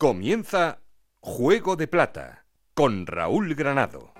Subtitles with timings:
[0.00, 0.78] Comienza
[1.20, 4.14] Juego de Plata con Raúl Granado.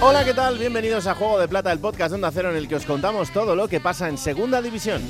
[0.00, 0.58] Hola, ¿qué tal?
[0.58, 3.54] Bienvenidos a Juego de Plata, el podcast de Onda en el que os contamos todo
[3.54, 5.00] lo que pasa en Segunda División.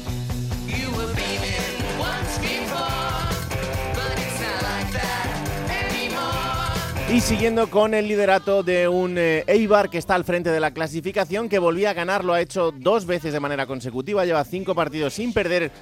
[7.12, 10.70] Y siguiendo con el liderato de un eh, Eibar que está al frente de la
[10.70, 14.76] clasificación, que volvía a ganar, lo ha hecho dos veces de manera consecutiva, lleva cinco
[14.76, 15.72] partidos sin perder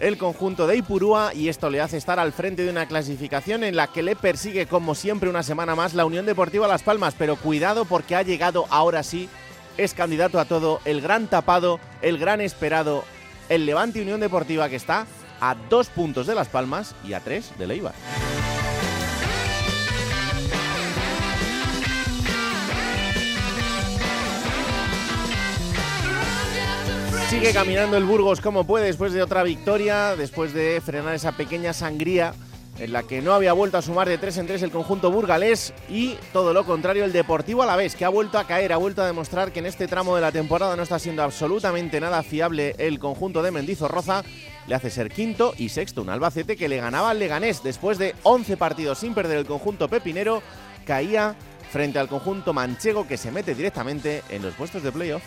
[0.00, 3.76] el conjunto de Ipurúa y esto le hace estar al frente de una clasificación en
[3.76, 7.36] la que le persigue como siempre una semana más la Unión Deportiva Las Palmas, pero
[7.36, 9.28] cuidado porque ha llegado ahora sí,
[9.76, 13.04] es candidato a todo, el gran tapado, el gran esperado,
[13.50, 15.06] el Levante Unión Deportiva que está
[15.38, 17.94] a dos puntos de Las Palmas y a tres de Eibar.
[27.28, 31.74] Sigue caminando el Burgos como puede después de otra victoria, después de frenar esa pequeña
[31.74, 32.32] sangría
[32.78, 35.74] en la que no había vuelto a sumar de 3 en 3 el conjunto burgalés
[35.90, 38.78] y todo lo contrario el Deportivo a la vez, que ha vuelto a caer, ha
[38.78, 42.22] vuelto a demostrar que en este tramo de la temporada no está siendo absolutamente nada
[42.22, 44.22] fiable el conjunto de Mendizorroza,
[44.66, 48.14] le hace ser quinto y sexto un Albacete que le ganaba al Leganés después de
[48.22, 50.42] 11 partidos sin perder el conjunto pepinero,
[50.86, 51.36] caía
[51.70, 55.22] frente al conjunto manchego que se mete directamente en los puestos de playoff.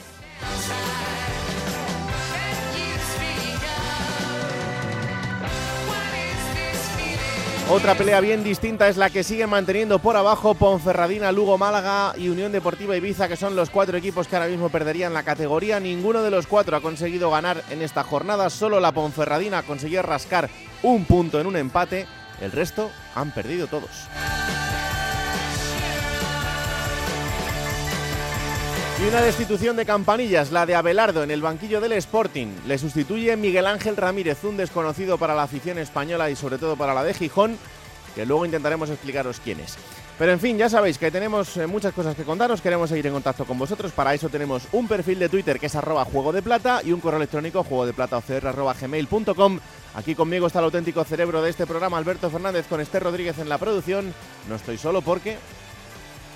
[7.69, 12.27] Otra pelea bien distinta es la que sigue manteniendo por abajo Ponferradina, Lugo, Málaga y
[12.27, 15.79] Unión Deportiva Ibiza, que son los cuatro equipos que ahora mismo perderían la categoría.
[15.79, 20.49] Ninguno de los cuatro ha conseguido ganar en esta jornada, solo la Ponferradina consiguió rascar
[20.83, 22.07] un punto en un empate,
[22.41, 24.07] el resto han perdido todos.
[29.01, 32.49] Y una destitución de campanillas, la de Abelardo en el banquillo del Sporting.
[32.67, 36.93] Le sustituye Miguel Ángel Ramírez, un desconocido para la afición española y sobre todo para
[36.93, 37.57] la de Gijón,
[38.13, 39.75] que luego intentaremos explicaros quién es.
[40.19, 43.13] Pero en fin, ya sabéis que tenemos eh, muchas cosas que contaros, queremos seguir en
[43.13, 46.43] contacto con vosotros, para eso tenemos un perfil de Twitter que es arroba juego de
[46.43, 47.91] plata y un correo electrónico juego.
[49.95, 53.49] Aquí conmigo está el auténtico cerebro de este programa, Alberto Fernández, con Esther Rodríguez en
[53.49, 54.13] la producción.
[54.47, 55.39] No estoy solo porque...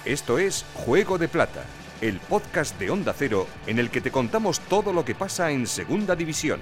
[0.04, 1.64] Esto es Juego de Plata
[2.02, 5.68] el podcast de Onda Cero en el que te contamos todo lo que pasa en
[5.68, 6.60] Segunda División.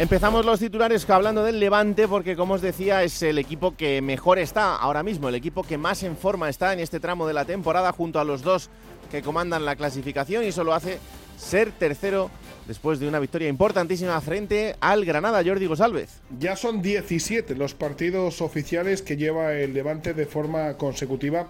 [0.00, 4.38] Empezamos los titulares hablando del Levante porque como os decía es el equipo que mejor
[4.38, 7.44] está ahora mismo, el equipo que más en forma está en este tramo de la
[7.44, 8.70] temporada junto a los dos
[9.10, 10.98] que comandan la clasificación y solo hace
[11.36, 12.30] ser tercero
[12.66, 16.20] después de una victoria importantísima frente al Granada Jordi González.
[16.38, 21.48] Ya son 17 los partidos oficiales que lleva el Levante de forma consecutiva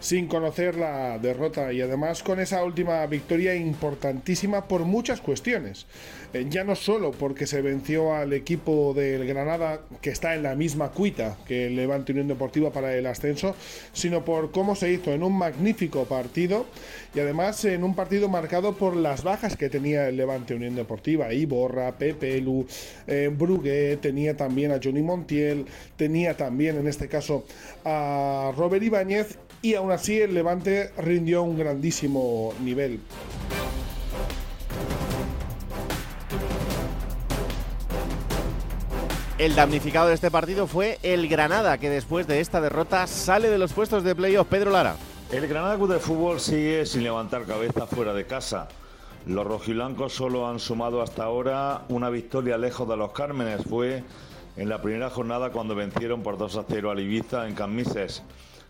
[0.00, 5.86] sin conocer la derrota y además con esa última victoria importantísima por muchas cuestiones.
[6.34, 10.54] Eh, ya no solo porque se venció al equipo del Granada que está en la
[10.54, 13.54] misma cuita que el Levante Unión Deportiva para el ascenso,
[13.94, 16.66] sino por cómo se hizo en un magnífico partido
[17.14, 21.32] y además en un partido marcado por las bajas que tenía el Levante Unión Deportiva,
[21.32, 22.66] Iborra, Pepe Lu,
[23.06, 25.64] eh, Brugué, tenía también a Johnny Montiel,
[25.96, 27.46] tenía también en este caso
[27.86, 33.00] a Robert Ibáñez y aún así el Levante rindió un grandísimo nivel.
[39.38, 43.58] El damnificado de este partido fue el Granada, que después de esta derrota sale de
[43.58, 44.48] los puestos de playoff.
[44.48, 44.96] Pedro Lara.
[45.30, 48.66] El Granada Club de Fútbol sigue sin levantar cabeza fuera de casa.
[49.26, 53.62] Los rojiblancos solo han sumado hasta ahora una victoria lejos de los Cármenes.
[53.68, 54.02] Fue
[54.56, 58.24] en la primera jornada cuando vencieron por 2 a 0 al Ibiza en Camises.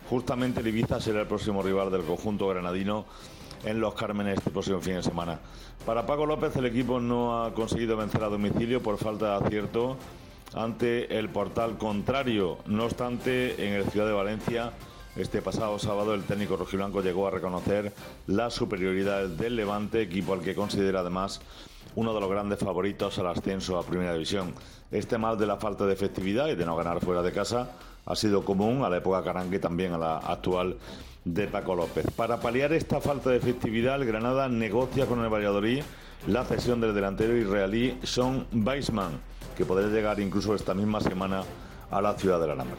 [0.09, 3.05] Justamente el Ibiza será el próximo rival del conjunto granadino
[3.65, 5.39] en los Cármenes este próximo fin de semana.
[5.85, 9.97] Para Paco López el equipo no ha conseguido vencer a domicilio por falta de acierto
[10.55, 12.59] ante el portal contrario.
[12.67, 14.73] No obstante, en el Ciudad de Valencia
[15.17, 17.93] este pasado sábado el técnico rojiblanco llegó a reconocer
[18.29, 21.41] la superioridad del Levante, equipo al que considera además
[21.97, 24.55] uno de los grandes favoritos al ascenso a Primera División.
[24.91, 27.73] Este mal de la falta de efectividad y de no ganar fuera de casa
[28.09, 30.77] ha sido común a la época Carangue y también a la actual
[31.25, 32.07] de Paco López.
[32.17, 35.83] Para paliar esta falta de efectividad, el Granada negocia con el Valladolid
[36.27, 39.21] la cesión del delantero israelí Sean Weisman,
[39.57, 41.43] que podría llegar incluso esta misma semana
[41.91, 42.79] a la ciudad de la Alhambra.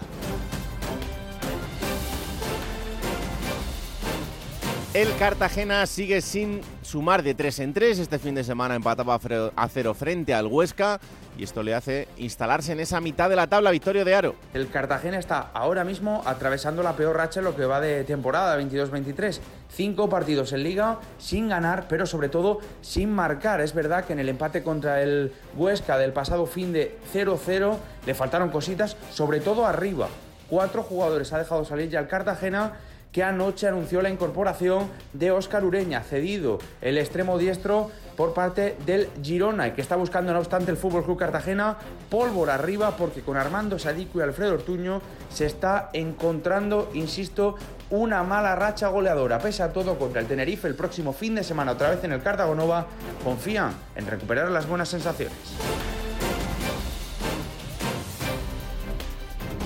[4.96, 8.00] El Cartagena sigue sin sumar de 3 en 3.
[8.00, 9.20] Este fin de semana empataba
[9.56, 11.00] a cero frente al Huesca
[11.38, 13.70] y esto le hace instalarse en esa mitad de la tabla.
[13.70, 14.36] Victorio de Aro.
[14.52, 18.60] El Cartagena está ahora mismo atravesando la peor racha en lo que va de temporada
[18.60, 19.40] 22-23.
[19.72, 23.62] Cinco partidos en liga sin ganar, pero sobre todo sin marcar.
[23.62, 27.78] Es verdad que en el empate contra el Huesca del pasado fin de 0-0
[28.08, 30.08] le faltaron cositas, sobre todo arriba.
[30.50, 32.74] Cuatro jugadores ha dejado salir ya el Cartagena
[33.12, 39.10] que anoche anunció la incorporación de Óscar Ureña, cedido el extremo diestro por parte del
[39.24, 41.78] Girona y que está buscando no obstante el Fútbol Club Cartagena
[42.10, 47.56] pólvora arriba porque con Armando Sadico y Alfredo Ortuño se está encontrando, insisto,
[47.90, 49.40] una mala racha goleadora.
[49.40, 52.22] Pese a todo contra el Tenerife el próximo fin de semana otra vez en el
[52.22, 52.88] Cartagonova,
[53.24, 55.38] confían en recuperar las buenas sensaciones.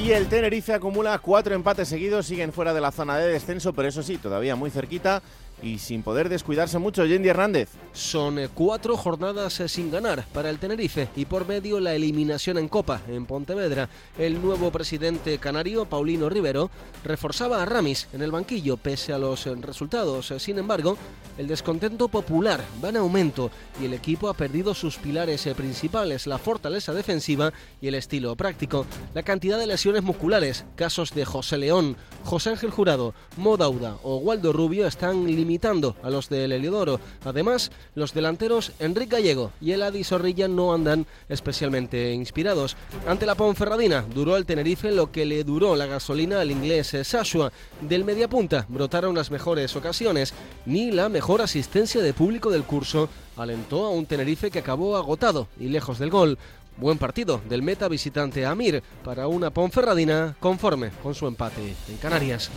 [0.03, 3.87] Y el Tenerife acumula cuatro empates seguidos, siguen fuera de la zona de descenso, pero
[3.87, 5.21] eso sí, todavía muy cerquita
[5.63, 7.69] y sin poder descuidarse mucho, Yendi Hernández.
[7.93, 12.57] Son eh, cuatro jornadas eh, sin ganar para el Tenerife y por medio la eliminación
[12.57, 13.89] en Copa en Pontevedra.
[14.17, 16.69] El nuevo presidente canario, Paulino Rivero,
[17.03, 20.33] reforzaba a Ramis en el banquillo pese a los eh, resultados.
[20.37, 20.97] Sin embargo,
[21.37, 23.49] el descontento popular va en aumento
[23.81, 28.85] y el equipo ha perdido sus pilares principales, la fortaleza defensiva y el estilo práctico.
[29.13, 34.51] La cantidad de lesiones musculares, casos de José León, José Ángel Jurado, Modauda o Waldo
[34.51, 36.99] Rubio están limitados imitando a los del Heliodoro.
[37.23, 42.75] Además, los delanteros Enrique Gallego y el Adi Zorrilla no andan especialmente inspirados.
[43.07, 47.51] Ante la Ponferradina duró el Tenerife lo que le duró la gasolina al inglés Sashua.
[47.81, 50.33] Del mediapunta brotaron las mejores ocasiones,
[50.65, 53.07] ni la mejor asistencia de público del curso
[53.37, 56.39] alentó a un Tenerife que acabó agotado y lejos del gol.
[56.77, 62.49] Buen partido del meta visitante Amir para una Ponferradina conforme con su empate en Canarias.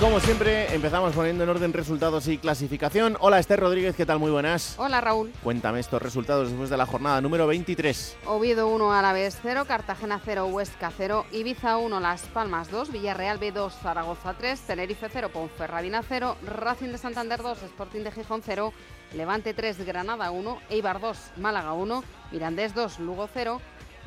[0.00, 3.16] Como siempre, empezamos poniendo en orden resultados y clasificación.
[3.20, 4.20] Hola Esther Rodríguez, ¿qué tal?
[4.20, 4.74] Muy buenas.
[4.78, 5.32] Hola Raúl.
[5.42, 8.18] Cuéntame estos resultados después de la jornada número 23.
[8.26, 13.50] Oviedo 1, Alavés 0, Cartagena 0, Huesca 0, Ibiza 1, Las Palmas 2, Villarreal B
[13.50, 18.72] 2, Zaragoza 3, Tenerife 0, Ponferradina 0, Racing de Santander 2, Sporting de Gijón 0,
[19.14, 23.60] Levante 3, Granada 1, Eibar 2, Málaga 1, Mirandés 2, Lugo 0,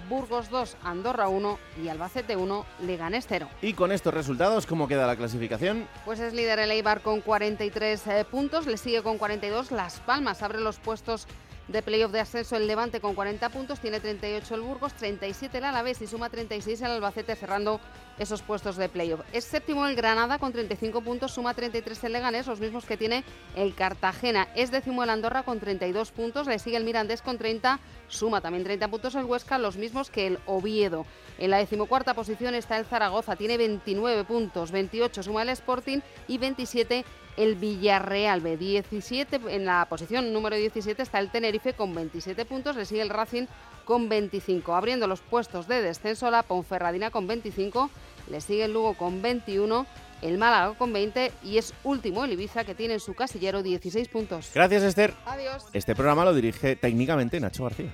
[0.09, 3.48] Burgos 2, Andorra 1 y Albacete 1, Leganés 0.
[3.62, 5.88] Y con estos resultados, ¿cómo queda la clasificación?
[6.06, 10.44] Pues es líder el Eibar con 43 eh, puntos, le sigue con 42 Las Palmas,
[10.44, 11.27] abre los puestos
[11.68, 15.63] de playoff de ascenso el Levante con 40 puntos, tiene 38 el Burgos, 37 el
[15.63, 17.80] Alavés y suma 36 el Albacete cerrando
[18.19, 19.22] esos puestos de playoff.
[19.34, 23.24] Es séptimo el Granada con 35 puntos, suma 33 el Leganés, los mismos que tiene
[23.56, 24.48] el Cartagena.
[24.56, 28.63] Es décimo el Andorra con 32 puntos, le sigue el Mirandés con 30, suma también
[28.63, 31.06] 30 puntos el Huesca, los mismos que el Oviedo.
[31.40, 36.38] En la decimocuarta posición está el Zaragoza, tiene 29 puntos, 28 suma el Sporting y
[36.38, 37.06] 27
[37.38, 38.57] el Villarreal B.
[38.57, 43.10] 17, en la posición número 17 está el Tenerife con 27 puntos, le sigue el
[43.10, 43.45] Racing
[43.86, 44.75] con 25.
[44.75, 47.89] Abriendo los puestos de descenso, la Ponferradina con 25,
[48.30, 49.86] le sigue el Lugo con 21,
[50.22, 54.07] el Málaga con 20 y es último el Ibiza que tiene en su casillero 16
[54.10, 54.51] puntos.
[54.54, 55.13] Gracias Esther.
[55.25, 55.66] Adiós.
[55.74, 57.91] Este programa lo dirige técnicamente Nacho García.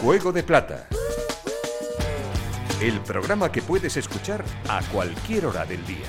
[0.00, 0.88] Juego de Plata
[2.80, 6.06] el programa que puedes escuchar a cualquier hora del día.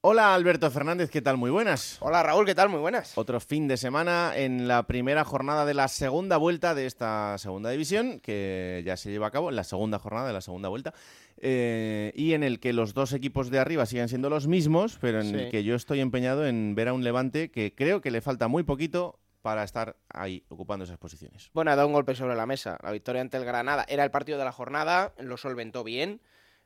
[0.00, 1.36] Hola Alberto Fernández, ¿qué tal?
[1.36, 1.98] Muy buenas.
[2.00, 2.70] Hola Raúl, ¿qué tal?
[2.70, 3.18] Muy buenas.
[3.18, 7.68] Otro fin de semana en la primera jornada de la segunda vuelta de esta segunda
[7.68, 10.94] división, que ya se lleva a cabo, en la segunda jornada de la segunda vuelta,
[11.38, 15.20] eh, y en el que los dos equipos de arriba siguen siendo los mismos, pero
[15.20, 18.22] en el que yo estoy empeñado en ver a un Levante que creo que le
[18.22, 21.50] falta muy poquito para estar ahí ocupando esas posiciones.
[21.54, 22.78] Bueno, ha dado un golpe sobre la mesa.
[22.82, 26.20] La victoria ante el Granada era el partido de la jornada, lo solventó bien,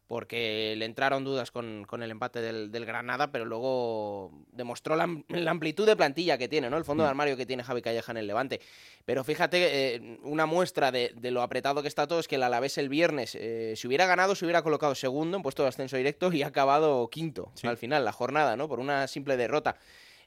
[0.09, 5.03] porque le entraron dudas con, el empate del, Granada, pero luego demostró la,
[5.51, 6.79] amplitud de plantilla que tiene, ¿no?
[6.79, 7.11] El fondo de mm.
[7.11, 8.63] armario que tiene Javi Calleja en el Levante.
[9.05, 12.79] Pero fíjate, eh, una muestra de, lo apretado que está todo es que el Alavés
[12.79, 16.33] el viernes, eh, si hubiera ganado, se hubiera colocado segundo en puesto de ascenso directo
[16.33, 18.69] y ha acabado quinto al final, la jornada, ¿no?
[18.69, 19.77] Por una simple derrota.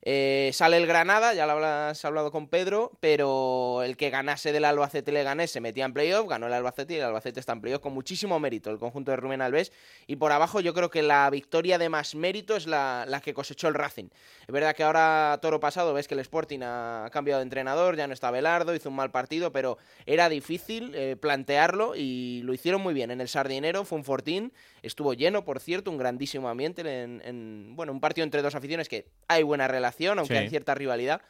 [0.06, 4.66] Eh, sale el Granada, ya lo has hablado con Pedro, pero el que ganase del
[4.66, 7.62] Albacete le gané se metía en playoff, ganó el Albacete y el Albacete está en
[7.62, 9.72] playoff con muchísimo mérito, el conjunto de Rubén Alves.
[10.06, 13.70] Y por abajo yo creo que la victoria de más mérito es la, que cosechó
[13.70, 14.10] el Racing.
[14.42, 18.06] Es verdad que ahora, toro pasado, ves que el Sporting ha cambiado de entrenador, ya
[18.06, 22.82] no está Velardo, hizo un mal partido, pero era difícil eh, plantearlo y lo hicieron
[22.82, 23.10] muy bien.
[23.10, 27.94] En el Sardinero fue un fortín, estuvo lleno, por cierto, un grandísimo ambiente en, bueno,
[27.94, 31.22] un partido entre dos aficiones que hay buena relación aunque hay cierta rivalidad.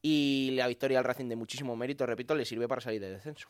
[0.00, 3.48] Y la victoria al Racing de muchísimo mérito, repito, le sirve para salir de descenso.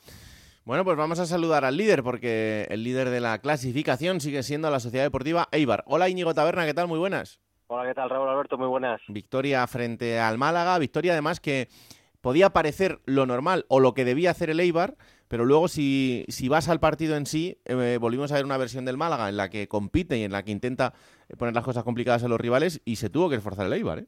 [0.65, 4.71] Bueno, pues vamos a saludar al líder, porque el líder de la clasificación sigue siendo
[4.71, 5.83] la Sociedad Deportiva Eibar.
[5.87, 6.87] Hola Íñigo Taberna, ¿qué tal?
[6.87, 7.41] Muy buenas.
[7.67, 8.59] Hola, ¿qué tal, Raúl Alberto?
[8.59, 9.01] Muy buenas.
[9.09, 11.69] Victoria frente al Málaga, victoria además que
[12.21, 16.49] podía parecer lo normal o lo que debía hacer el Eibar, pero luego si, si
[16.49, 19.51] vas al partido en sí, eh, volvimos a ver una versión del Málaga en la
[19.51, 20.95] que compite y en la que intenta
[21.39, 24.07] poner las cosas complicadas a los rivales y se tuvo que esforzar el Eibar, ¿eh?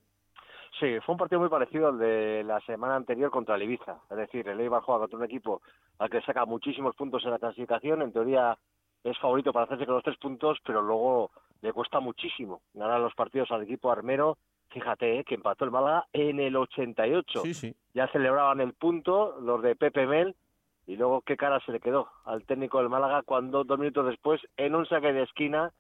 [0.81, 3.99] Sí, fue un partido muy parecido al de la semana anterior contra el Ibiza.
[4.11, 5.63] Es decir, el Eibar juega contra un equipo
[5.99, 8.03] al que saca muchísimos puntos en la clasificación.
[8.03, 8.59] En teoría
[9.05, 11.31] es favorito para hacerse con los tres puntos, pero luego
[11.63, 14.37] le cuesta muchísimo ganar los partidos al equipo armero.
[14.71, 17.43] Fíjate eh, que empató el Málaga en el 88.
[17.43, 17.77] Sí, sí.
[17.93, 20.35] Ya celebraban el punto los de Pepe Mel.
[20.87, 24.41] Y luego qué cara se le quedó al técnico del Málaga cuando dos minutos después,
[24.57, 25.73] en un saque de esquina,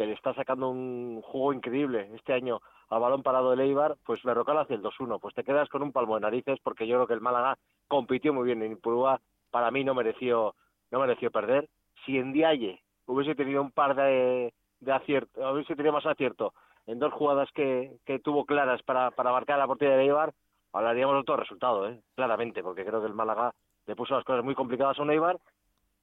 [0.00, 4.22] que le está sacando un juego increíble este año al balón parado de Eibar, pues
[4.22, 5.20] Berrocal hace el 2-1.
[5.20, 8.32] Pues te quedas con un palmo de narices porque yo creo que el Málaga compitió
[8.32, 9.20] muy bien en Ipurúa.
[9.50, 10.54] Para mí no mereció,
[10.90, 11.68] no mereció perder.
[12.06, 16.54] Si en Dialle hubiese tenido un par de, de hubiese tenido más acierto
[16.86, 20.32] en dos jugadas que, tuvo claras para, para marcar la portería de Eibar,
[20.72, 22.00] hablaríamos de otro resultado, ¿eh?
[22.14, 23.52] claramente, porque creo que el Málaga
[23.86, 25.38] le puso las cosas muy complicadas a un Eibar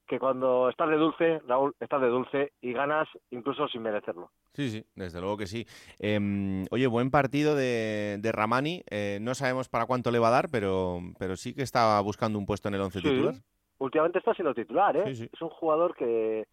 [0.08, 4.32] que cuando estás de dulce, Raúl, estás de dulce y ganas incluso sin merecerlo.
[4.54, 5.66] Sí, sí, desde luego que sí.
[6.00, 8.84] Em, oye, buen partido de, de Ramani.
[8.90, 12.40] Eh, no sabemos para cuánto le va a dar, pero, pero sí que está buscando
[12.40, 13.36] un puesto en el once titular.
[13.80, 15.12] Últimamente está siendo titular, ¿eh?
[15.12, 16.48] Es un jugador que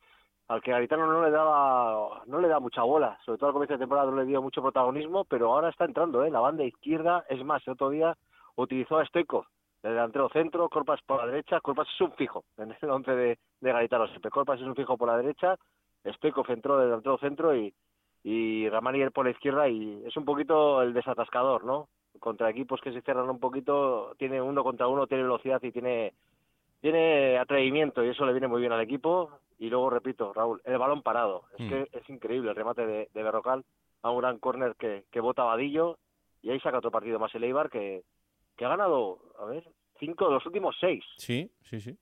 [0.48, 3.74] al que Garitano no le daba no le da mucha bola, sobre todo al comienzo
[3.74, 6.30] de temporada no le dio mucho protagonismo, pero ahora está entrando, ¿eh?
[6.30, 8.18] La banda izquierda, es más, el otro día
[8.56, 9.46] utilizó a Stoico
[9.84, 13.38] el delantero centro, Corpas por la derecha, Corpas es un fijo en el once de,
[13.60, 14.30] de Garitano siempre.
[14.30, 15.56] Corpas es un fijo por la derecha,
[16.06, 17.72] Stoikov entró del delantero centro y,
[18.22, 21.88] y Ramanier por la izquierda y es un poquito el desatascador, ¿no?
[22.18, 26.14] Contra equipos que se cierran un poquito, tiene uno contra uno, tiene velocidad y tiene
[26.80, 29.30] tiene atrevimiento y eso le viene muy bien al equipo.
[29.58, 31.44] Y luego, repito, Raúl, el balón parado.
[31.56, 31.68] Es mm.
[31.68, 33.64] que es increíble el remate de, de Berrocal
[34.02, 35.98] a un gran córner que, que bota Vadillo
[36.42, 38.02] y ahí saca otro partido más el Eibar que,
[38.56, 39.64] que ha ganado, a ver,
[39.98, 41.04] cinco de los últimos seis.
[41.16, 41.96] Sí, sí, sí.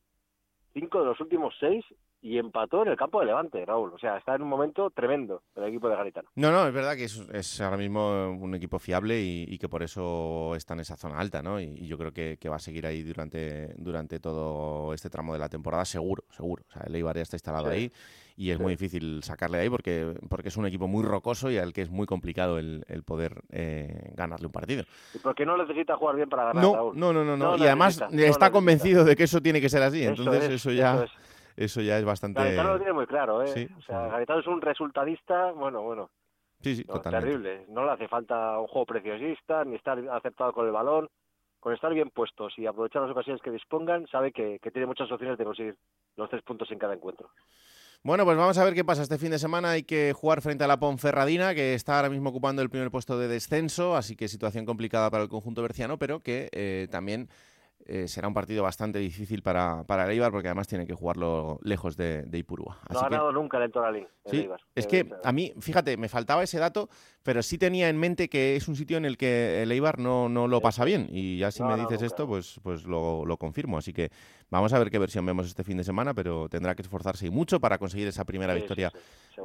[0.73, 1.85] Cinco de los últimos seis
[2.23, 3.93] y empató en el campo de Levante, Raúl.
[3.93, 6.29] O sea, está en un momento tremendo el equipo de Garitano.
[6.37, 10.55] No, no, es verdad que es, ahora mismo un equipo fiable y, que por eso
[10.55, 11.61] está en esa zona alta, ¿no?
[11.61, 15.49] Y, yo creo que, va a seguir ahí durante, durante todo este tramo de la
[15.49, 16.63] temporada, seguro, seguro.
[16.69, 17.91] O sea, el Eibar ya está instalado ahí
[18.37, 21.73] y es muy difícil sacarle ahí porque, porque es un equipo muy rocoso y al
[21.73, 24.85] que es muy complicado el, poder eh, ganarle un partido.
[25.15, 26.99] ¿Y por qué no necesita jugar bien para ganar, no, Raúl?
[26.99, 30.45] No, no, no, y además está convencido de que eso tiene que ser así, entonces
[30.51, 31.13] eso ya eso
[31.57, 32.43] ya es bastante...
[32.43, 33.69] Garitano lo tiene muy claro, ¿eh?
[33.79, 36.11] o sea, Garitano es un resultadista, bueno, bueno.
[36.61, 37.27] Sí, sí, totalmente.
[37.27, 37.67] Terrible.
[37.69, 41.09] No le hace falta un juego preciosista, ni estar aceptado con el balón.
[41.61, 45.09] Con estar bien puestos y aprovechar las ocasiones que dispongan, sabe que, que tiene muchas
[45.13, 45.77] opciones de conseguir
[46.17, 47.31] los tres puntos en cada encuentro.
[48.03, 49.71] Bueno, pues vamos a ver qué pasa este fin de semana.
[49.71, 53.17] Hay que jugar frente a la Ponferradina, que está ahora mismo ocupando el primer puesto
[53.17, 57.29] de descenso, así que situación complicada para el conjunto berciano, pero que eh, también
[57.87, 61.59] eh, será un partido bastante difícil para, para el Eibar porque además tiene que jugarlo
[61.63, 62.79] lejos de, de Ipurúa.
[62.91, 64.07] no ha ganado nunca el Toralín.
[64.27, 66.89] Sí, es que a mí, fíjate, me faltaba ese dato,
[67.23, 70.29] pero sí tenía en mente que es un sitio en el que el Eibar no,
[70.29, 71.09] no lo pasa bien.
[71.11, 73.79] Y ya si me dices esto, pues, pues lo, lo, confirmo.
[73.79, 74.11] Así que
[74.51, 77.31] vamos a ver qué versión vemos este fin de semana, pero tendrá que esforzarse y
[77.31, 78.93] mucho para conseguir esa primera victoria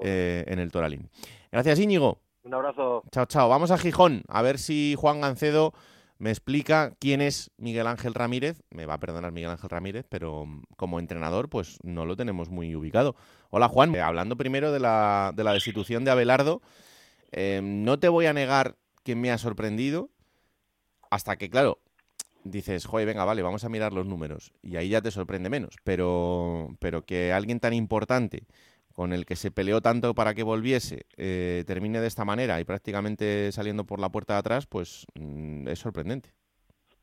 [0.01, 1.09] eh, en el Toralín.
[1.51, 2.19] Gracias, Íñigo.
[2.43, 3.03] Un abrazo.
[3.11, 3.49] Chao, chao.
[3.49, 5.73] Vamos a Gijón, a ver si Juan Gancedo
[6.19, 8.63] me explica quién es Miguel Ángel Ramírez.
[8.69, 12.49] Me va a perdonar Miguel Ángel Ramírez, pero mm, como entrenador, pues no lo tenemos
[12.49, 13.15] muy ubicado.
[13.49, 16.61] Hola Juan, eh, hablando primero de la, de la destitución de Abelardo,
[17.31, 20.09] em, no te voy a negar que me ha sorprendido,
[21.09, 21.79] hasta que, claro,
[22.43, 24.51] dices, joder, venga, vale, vamos a mirar los números.
[24.61, 25.75] Y ahí ya te sorprende menos.
[25.83, 28.43] Pero, pero que alguien tan importante
[28.97, 32.63] con el que se peleó tanto para que volviese, eh, termine de esta manera y
[32.63, 36.31] prácticamente saliendo por la puerta de atrás, pues mm, es sorprendente.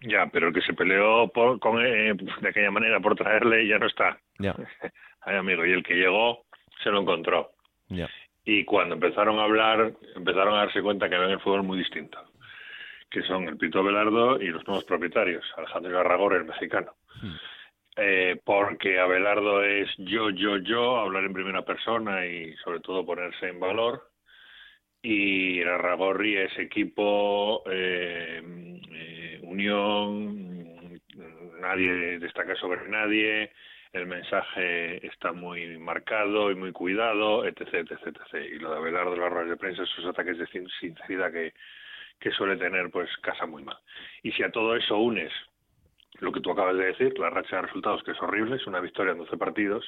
[0.00, 3.78] Ya, pero el que se peleó por, con, eh, de aquella manera por traerle ya
[3.78, 4.18] no está.
[4.40, 4.56] Ya.
[5.20, 6.46] Ay, amigo, y el que llegó
[6.82, 7.52] se lo encontró.
[7.86, 8.10] Ya.
[8.44, 12.18] Y cuando empezaron a hablar, empezaron a darse cuenta que ven el fútbol muy distinto.
[13.08, 16.90] que son el Pito Abelardo y los nuevos propietarios, Alejandro Arragor, el mexicano.
[17.22, 17.36] Hmm.
[17.96, 23.48] Eh, porque Abelardo es yo, yo, yo, hablar en primera persona y sobre todo ponerse
[23.48, 24.10] en valor.
[25.02, 28.42] Y Arragorri es equipo, eh,
[28.90, 31.00] eh, unión,
[31.60, 33.52] nadie destaca sobre nadie,
[33.92, 38.44] el mensaje está muy marcado y muy cuidado, etc, etc, etc.
[38.54, 40.46] Y lo de Abelardo las ruedas de prensa, esos ataques de
[40.80, 41.52] sinceridad que,
[42.18, 43.78] que suele tener, pues casa muy mal.
[44.22, 45.32] Y si a todo eso unes
[46.24, 48.80] lo que tú acabas de decir, la racha de resultados que es horrible, es una
[48.80, 49.84] victoria en 12 partidos,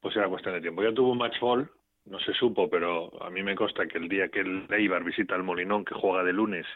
[0.00, 0.82] pues era cuestión de tiempo.
[0.82, 1.70] Ya tuvo un match ball,
[2.06, 5.36] no se supo, pero a mí me consta que el día que el Eibar visita
[5.36, 6.66] el Molinón, que juega de lunes,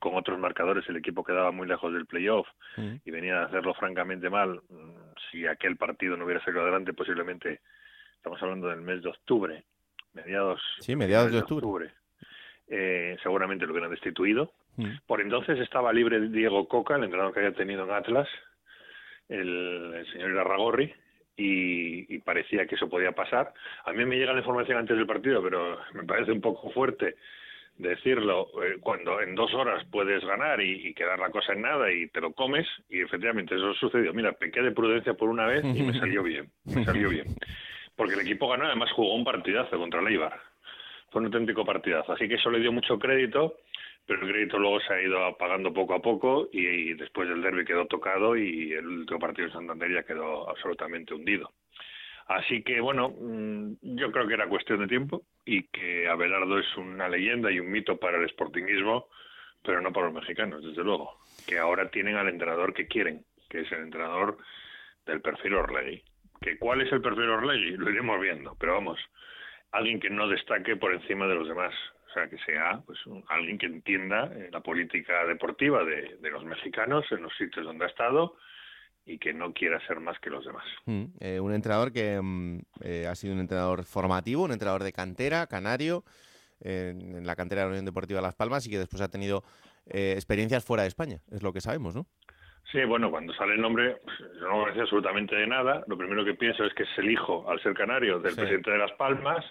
[0.00, 2.96] con otros marcadores, el equipo quedaba muy lejos del playoff Mm.
[3.04, 4.60] y venía a hacerlo francamente mal.
[5.30, 7.60] Si aquel partido no hubiera salido adelante, posiblemente,
[8.16, 9.64] estamos hablando del mes de octubre,
[10.12, 11.90] mediados, Sí, mediados de octubre.
[12.66, 14.52] eh, seguramente lo hubieran destituido.
[14.76, 14.98] Mm.
[15.06, 18.28] Por entonces estaba libre Diego Coca, el entrenador que había tenido en Atlas,
[19.28, 20.92] el, el señor Irarragorri,
[21.36, 23.52] y, y parecía que eso podía pasar.
[23.84, 27.16] A mí me llega la información antes del partido, pero me parece un poco fuerte
[27.76, 31.90] decirlo eh, cuando en dos horas puedes ganar y, y quedar la cosa en nada
[31.90, 34.12] y te lo comes y efectivamente eso sucedió.
[34.14, 37.26] Mira, pequé de prudencia por una vez y me salió bien, me salió bien.
[37.96, 40.40] Porque el equipo ganó, además jugó un partidazo contra el Eibar.
[41.10, 42.12] Fue un auténtico partidazo.
[42.12, 43.56] Así que eso le dio mucho crédito,
[44.06, 47.64] pero el crédito luego se ha ido apagando poco a poco y, después del derby
[47.64, 51.52] quedó tocado y el último partido en Santander ya quedó absolutamente hundido.
[52.26, 56.76] Así que bueno, mm, yo creo que era cuestión de tiempo y que Abelardo es
[56.76, 59.08] una leyenda y un mito para el sportingismo,
[59.62, 63.60] pero no para los mexicanos, desde luego, que ahora tienen al entrenador que quieren, que
[63.60, 64.38] es el entrenador
[65.06, 66.02] del perfil Orlegui.
[66.40, 67.76] ¿Que ¿Cuál es el perfil Orlegui?
[67.76, 68.98] Lo iremos viendo, pero vamos,
[69.72, 71.74] alguien que no destaque por encima de los demás,
[72.14, 76.44] sea, que sea pues un- alguien que entienda eh, la política deportiva de, de los
[76.44, 78.36] mexicanos en los sitios donde ha estado
[79.06, 80.64] y que no quiera ser más que los demás.
[80.86, 84.92] Mm, eh, un entrenador que mm, eh, ha sido un entrenador formativo, un entrenador de
[84.92, 86.04] cantera, canario,
[86.60, 89.42] en la cantera de la Unión Deportiva Las Palmas y que después ha tenido
[89.86, 92.06] eh, experiencias fuera de España, es lo que sabemos, ¿no?
[92.72, 95.84] Sí, bueno, cuando sale el nombre, pues, yo no conocía absolutamente de nada.
[95.86, 98.40] Lo primero que pienso es que es el hijo, al ser canario, del Sí.
[98.40, 99.44] presidente de Las Palmas.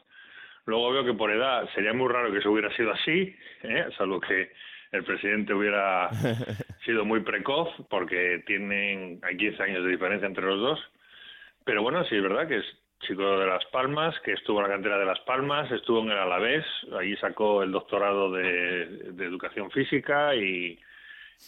[0.66, 3.86] Luego veo que por edad sería muy raro que eso hubiera sido así, ¿eh?
[3.98, 4.52] salvo que
[4.92, 6.10] el presidente hubiera
[6.86, 10.80] sido muy precoz, porque tienen hay 15 años de diferencia entre los dos.
[11.66, 12.66] Pero bueno, sí es verdad que es
[13.00, 16.18] chico de Las Palmas, que estuvo en la cantera de Las Palmas, estuvo en el
[16.18, 16.66] Alavés,
[16.98, 20.80] allí sacó el doctorado de, de educación física y,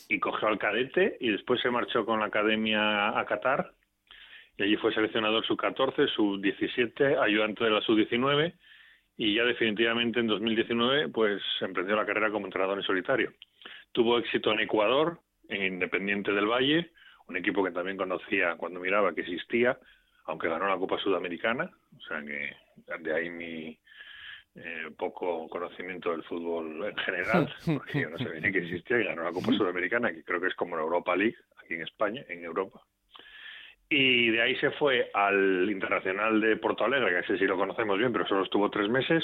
[0.09, 3.71] y cogió al cadete y después se marchó con la academia a Qatar
[4.57, 8.53] y allí fue seleccionador sub-14, sub-17, ayudante de la sub-19
[9.17, 13.33] y ya definitivamente en 2019 pues emprendió la carrera como entrenador en solitario.
[13.91, 16.91] Tuvo éxito en Ecuador, en Independiente del Valle,
[17.27, 19.77] un equipo que también conocía cuando miraba que existía,
[20.25, 22.55] aunque ganó la Copa Sudamericana, o sea que
[22.99, 23.79] de ahí mi
[24.55, 29.05] eh, poco conocimiento del fútbol en general, porque yo no sabía ni que existía y
[29.05, 32.23] ganó la Copa Sudamericana, que creo que es como la Europa League aquí en España,
[32.29, 32.81] en Europa.
[33.89, 37.97] Y de ahí se fue al Internacional de Porto Alegre, que ese sí lo conocemos
[37.97, 39.23] bien, pero solo estuvo tres meses,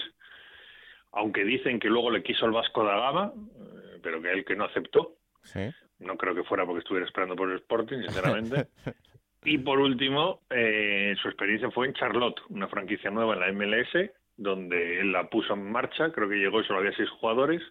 [1.12, 4.56] aunque dicen que luego le quiso el Vasco da Gama, eh, pero que él que
[4.56, 5.16] no aceptó.
[5.44, 5.70] Sí.
[6.00, 8.68] No creo que fuera porque estuviera esperando por el Sporting, sinceramente.
[9.44, 14.12] Y por último, eh, su experiencia fue en Charlotte, una franquicia nueva en la MLS,
[14.38, 17.62] donde él la puso en marcha, creo que llegó y solo había seis jugadores,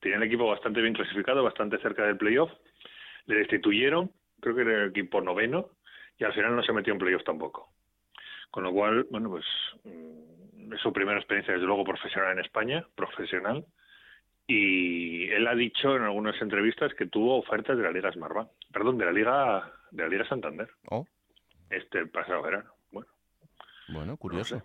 [0.00, 2.50] tenía el equipo bastante bien clasificado, bastante cerca del playoff,
[3.26, 5.68] le destituyeron, creo que era el equipo noveno,
[6.20, 7.70] y al final no se metió en playoff tampoco.
[8.50, 9.44] Con lo cual, bueno, pues
[9.84, 13.64] mm, es su primera experiencia, desde luego, profesional en España, profesional,
[14.46, 18.98] y él ha dicho en algunas entrevistas que tuvo ofertas de la Liga Smartbank, perdón,
[18.98, 21.06] de la Liga de la Liga Santander, Oh,
[21.70, 22.70] este pasado verano.
[22.90, 23.08] Bueno,
[23.88, 24.62] bueno, curioso.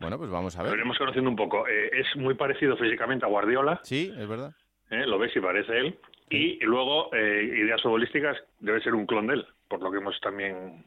[0.00, 0.78] Bueno, pues vamos a lo ver.
[0.78, 1.66] iremos conociendo un poco.
[1.68, 4.54] Eh, es muy parecido físicamente a Guardiola, Sí, es verdad.
[4.90, 5.06] ¿eh?
[5.06, 5.98] lo ves y parece él.
[6.30, 10.18] Y luego, eh, ideas futbolísticas, debe ser un clon de él, por lo que hemos
[10.20, 10.84] también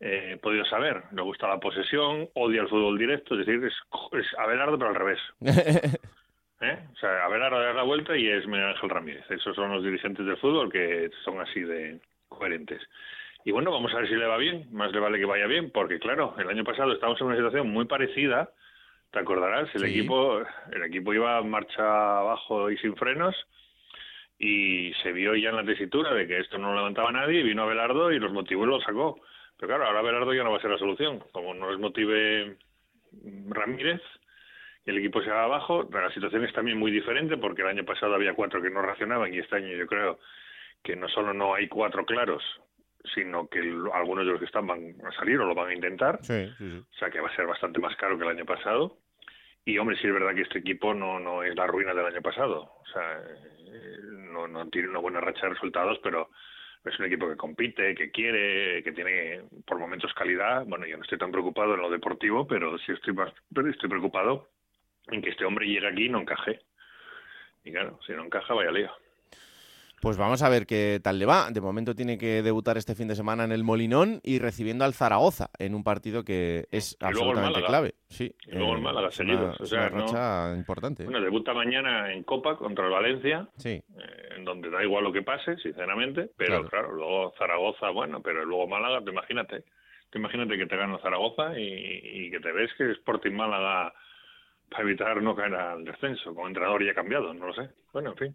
[0.00, 1.02] eh, podido saber.
[1.12, 3.74] Le gusta la posesión, odia el fútbol directo, es decir, es,
[4.18, 5.20] es Abelardo pero al revés.
[6.60, 6.78] ¿eh?
[6.92, 9.24] O sea, Abelardo da la vuelta y es Miguel Ángel Ramírez.
[9.30, 12.82] Esos son los dirigentes del fútbol que son así de coherentes.
[13.44, 14.66] Y bueno, vamos a ver si le va bien.
[14.72, 17.68] Más le vale que vaya bien, porque claro, el año pasado estábamos en una situación
[17.70, 18.50] muy parecida.
[19.10, 19.90] Te acordarás, el Sí.
[19.98, 23.34] equipo, el equipo iba en marcha abajo y sin frenos
[24.38, 27.44] y se vio ya en la tesitura de que esto no lo levantaba nadie y
[27.44, 29.18] vino Abelardo y los motivó y lo sacó.
[29.58, 31.22] Pero claro, ahora Abelardo ya no va a ser la solución.
[31.32, 32.56] Como no les motive
[33.48, 34.00] Ramírez,
[34.86, 35.88] el equipo se va abajo.
[35.90, 38.82] Pero la situación es también muy diferente porque el año pasado había cuatro que no
[38.82, 40.18] reaccionaban y este año yo creo
[40.82, 42.42] que no solo no hay cuatro claros,
[43.14, 43.58] sino que
[43.92, 46.18] algunos de los que están van a salir o lo van a intentar.
[46.22, 46.78] Sí, sí, sí.
[46.78, 48.98] O sea que va a ser bastante más caro que el año pasado.
[49.64, 52.22] Y hombre, sí es verdad que este equipo no, no es la ruina del año
[52.22, 52.72] pasado.
[52.80, 53.98] O sea, eh,
[54.32, 56.30] no, no tiene una buena racha de resultados, pero
[56.88, 60.64] es un equipo que compite, que quiere, que tiene por momentos calidad.
[60.66, 63.88] Bueno, yo no estoy tan preocupado en lo deportivo, pero sí estoy más, pero estoy
[63.88, 64.48] preocupado
[65.08, 66.60] en que este hombre llegue aquí y no encaje.
[67.64, 68.90] Y claro, si no encaja, vaya lío.
[70.00, 71.50] Pues vamos a ver qué tal le va.
[71.50, 74.94] De momento tiene que debutar este fin de semana en el Molinón y recibiendo al
[74.94, 77.94] Zaragoza en un partido que es absolutamente clave.
[78.08, 81.02] Sí, y luego el eh, Málaga una- O sea, una no- racha importante.
[81.02, 81.06] ¿eh?
[81.06, 83.82] Bueno, debuta mañana en Copa contra el Valencia, Sí, eh,
[84.36, 86.68] en donde da igual lo que pase, sinceramente, pero Claro.
[86.68, 89.64] claro, luego Zaragoza, bueno, pero luego Málaga, te imagínate,
[90.10, 91.64] te imagínate que te gana Zaragoza y,
[92.26, 93.92] y que te ves que Sporting Málaga
[94.70, 97.68] para evitar no caer al descenso, como entrenador ya cambiado, no lo sé.
[97.92, 98.34] Bueno, en fin,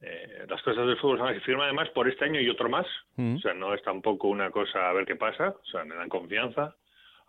[0.00, 1.40] eh, las cosas del fútbol así.
[1.40, 3.36] Firma además por este año y otro más, Mm.
[3.36, 6.08] o sea, no es tampoco una cosa a ver qué pasa, o sea, me dan
[6.08, 6.74] confianza.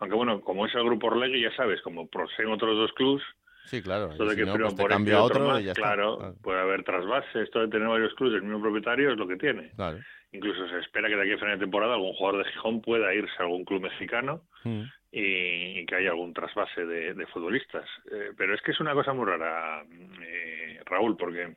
[0.00, 3.22] Aunque bueno, como es el grupo Orlegui, ya sabes, como poseen otros dos clubs,
[3.64, 4.10] sí, claro.
[4.12, 6.84] esto de si que no, pues por este a otro otro más, claro, puede haber
[6.84, 7.42] trasvase.
[7.42, 9.70] Esto de tener varios clubes del mismo propietario es lo que tiene.
[9.76, 9.98] Claro.
[10.30, 13.12] Incluso se espera que de aquí a final de temporada algún jugador de Gijón pueda
[13.14, 14.82] irse a algún club mexicano Mm.
[15.10, 17.88] y, y que haya algún trasvase de, de futbolistas.
[18.12, 19.82] Eh, pero es que es una cosa muy rara,
[20.22, 21.56] eh, Raúl, porque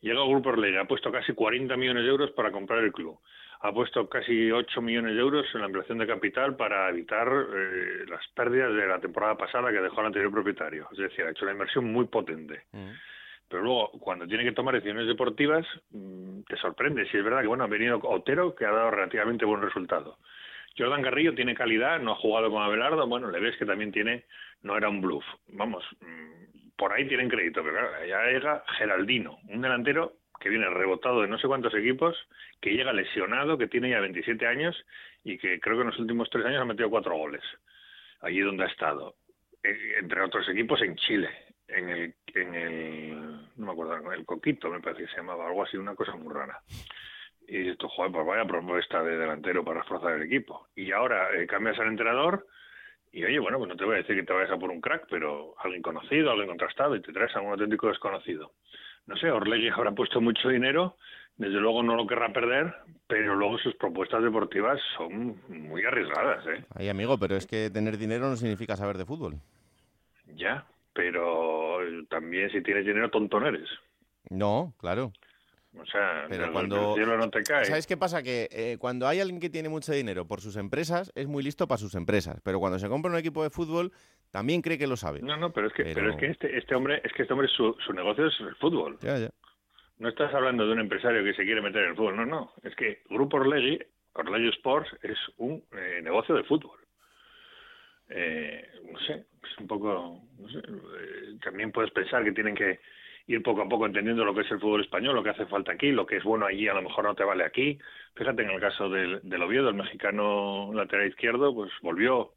[0.00, 3.18] llega el Grupo Orlega, ha puesto casi 40 millones de euros para comprar el club.
[3.60, 8.04] Ha puesto casi 8 millones de euros en la ampliación de capital para evitar eh,
[8.08, 10.88] las pérdidas de la temporada pasada que dejó el anterior propietario.
[10.92, 12.62] Es decir, ha hecho una inversión muy potente.
[12.72, 12.90] Mm.
[13.48, 17.08] Pero luego, cuando tiene que tomar decisiones deportivas, mm, te sorprende.
[17.10, 20.18] Si es verdad que, bueno, ha venido Otero, que ha dado relativamente buen resultado.
[20.76, 24.24] Jordan Carrillo tiene calidad, no ha jugado con Abelardo, bueno, le ves que también tiene,
[24.62, 25.24] no era un bluff.
[25.48, 26.47] Vamos, mm,
[26.78, 31.28] por ahí tienen crédito, pero claro, ya llega Geraldino, un delantero que viene rebotado de
[31.28, 32.16] no sé cuántos equipos,
[32.60, 34.76] que llega lesionado, que tiene ya 27 años
[35.24, 37.42] y que creo que en los últimos tres años ha metido cuatro goles,
[38.20, 39.16] allí donde ha estado.
[39.60, 41.28] Eh, entre otros equipos en Chile,
[41.66, 43.20] en el, en el,
[43.56, 46.32] no me acuerdo, el Coquito me parece que se llamaba, algo así, una cosa muy
[46.32, 46.60] rara.
[47.48, 50.68] Y esto, joder, pues vaya propuesta de delantero para reforzar el equipo.
[50.76, 52.46] Y ahora eh, cambias al entrenador
[53.12, 54.80] y oye, bueno, pues no te voy a decir que te vayas a por un
[54.80, 58.52] crack, pero alguien conocido, alguien contrastado y te traes a un auténtico desconocido.
[59.06, 60.96] No sé, Orlegui habrá puesto mucho dinero,
[61.36, 62.74] desde luego no lo querrá perder,
[63.06, 66.64] pero luego sus propuestas deportivas son muy arriesgadas, ¿eh?
[66.74, 69.34] Ahí, amigo, pero es que tener dinero no significa saber de fútbol.
[70.34, 71.78] Ya, pero
[72.10, 73.68] también si tienes dinero tonto no eres.
[74.30, 75.12] No, claro.
[75.76, 77.64] O sea, Pero cuando- del cielo no te cae.
[77.66, 78.22] ¿Sabes qué pasa?
[78.22, 81.68] Que eh, cuando hay alguien que tiene mucho dinero por sus empresas, es muy listo
[81.68, 82.40] para sus empresas.
[82.42, 83.92] Pero cuando se compra un equipo de fútbol,
[84.30, 85.20] también cree que lo sabe.
[85.20, 87.32] No, no, pero es que, Pero- pero es que este, este hombre, es que este
[87.34, 88.98] hombre su, su negocio es el fútbol.
[89.02, 89.30] Ya, ya.
[89.98, 92.52] No estás hablando de un empresario que se quiere meter en el fútbol, no, no.
[92.62, 93.78] Es que Grupo Orlegui,
[94.14, 96.78] Orlegui Sports, es un eh, negocio de fútbol.
[98.08, 102.80] Eh, no sé, es un poco, no sé, eh, también puedes pensar que tienen que
[103.28, 105.72] ir poco a poco entendiendo lo que es el fútbol español, lo que hace falta
[105.72, 107.78] aquí, lo que es bueno allí a lo mejor no te vale aquí.
[108.16, 112.32] Fíjate en el caso del, del Oviedo, el mexicano lateral izquierdo, pues volvió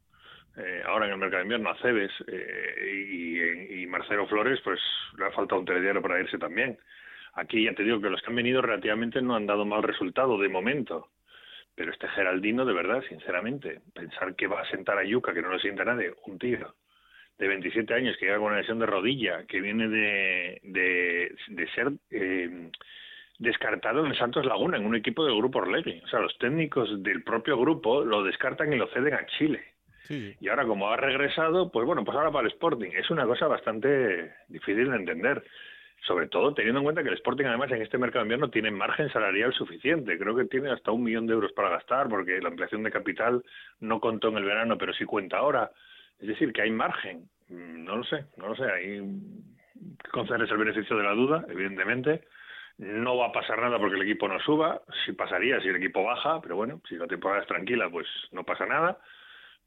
[0.58, 4.80] eh, ahora en el mercado de invierno a Cebes eh, y, y Marcelo Flores, pues
[5.18, 6.78] le ha faltado un telediario para irse también.
[7.34, 10.36] Aquí ya te digo que los que han venido relativamente no han dado mal resultado
[10.36, 11.08] de momento.
[11.74, 15.48] Pero este Geraldino, de verdad, sinceramente, pensar que va a sentar a Yuca, que no
[15.48, 16.74] lo sienta nadie, un tío
[17.38, 21.68] de 27 años que llega con una lesión de rodilla, que viene de, de, de
[21.72, 22.70] ser eh,
[23.38, 26.00] descartado en Santos Laguna, en un equipo del grupo Orlegui.
[26.04, 29.62] O sea, los técnicos del propio grupo lo descartan y lo ceden a Chile.
[30.06, 30.34] Sí.
[30.40, 32.90] Y ahora, como ha regresado, pues bueno, pues ahora para el Sporting.
[32.92, 35.42] Es una cosa bastante difícil de entender.
[36.06, 38.70] Sobre todo teniendo en cuenta que el Sporting, además, en este mercado de invierno tiene
[38.70, 40.18] margen salarial suficiente.
[40.18, 43.42] Creo que tiene hasta un millón de euros para gastar, porque la ampliación de capital
[43.80, 45.70] no contó en el verano, pero sí cuenta ahora.
[46.22, 47.28] Es decir, que hay margen.
[47.48, 48.64] Mm, No lo sé, no lo sé.
[48.64, 49.02] Hay
[50.02, 52.22] que concederles el beneficio de la duda, evidentemente.
[52.78, 54.80] No va a pasar nada porque el equipo no suba.
[55.04, 58.44] Sí pasaría si el equipo baja, pero bueno, si la temporada es tranquila, pues no
[58.44, 58.98] pasa nada.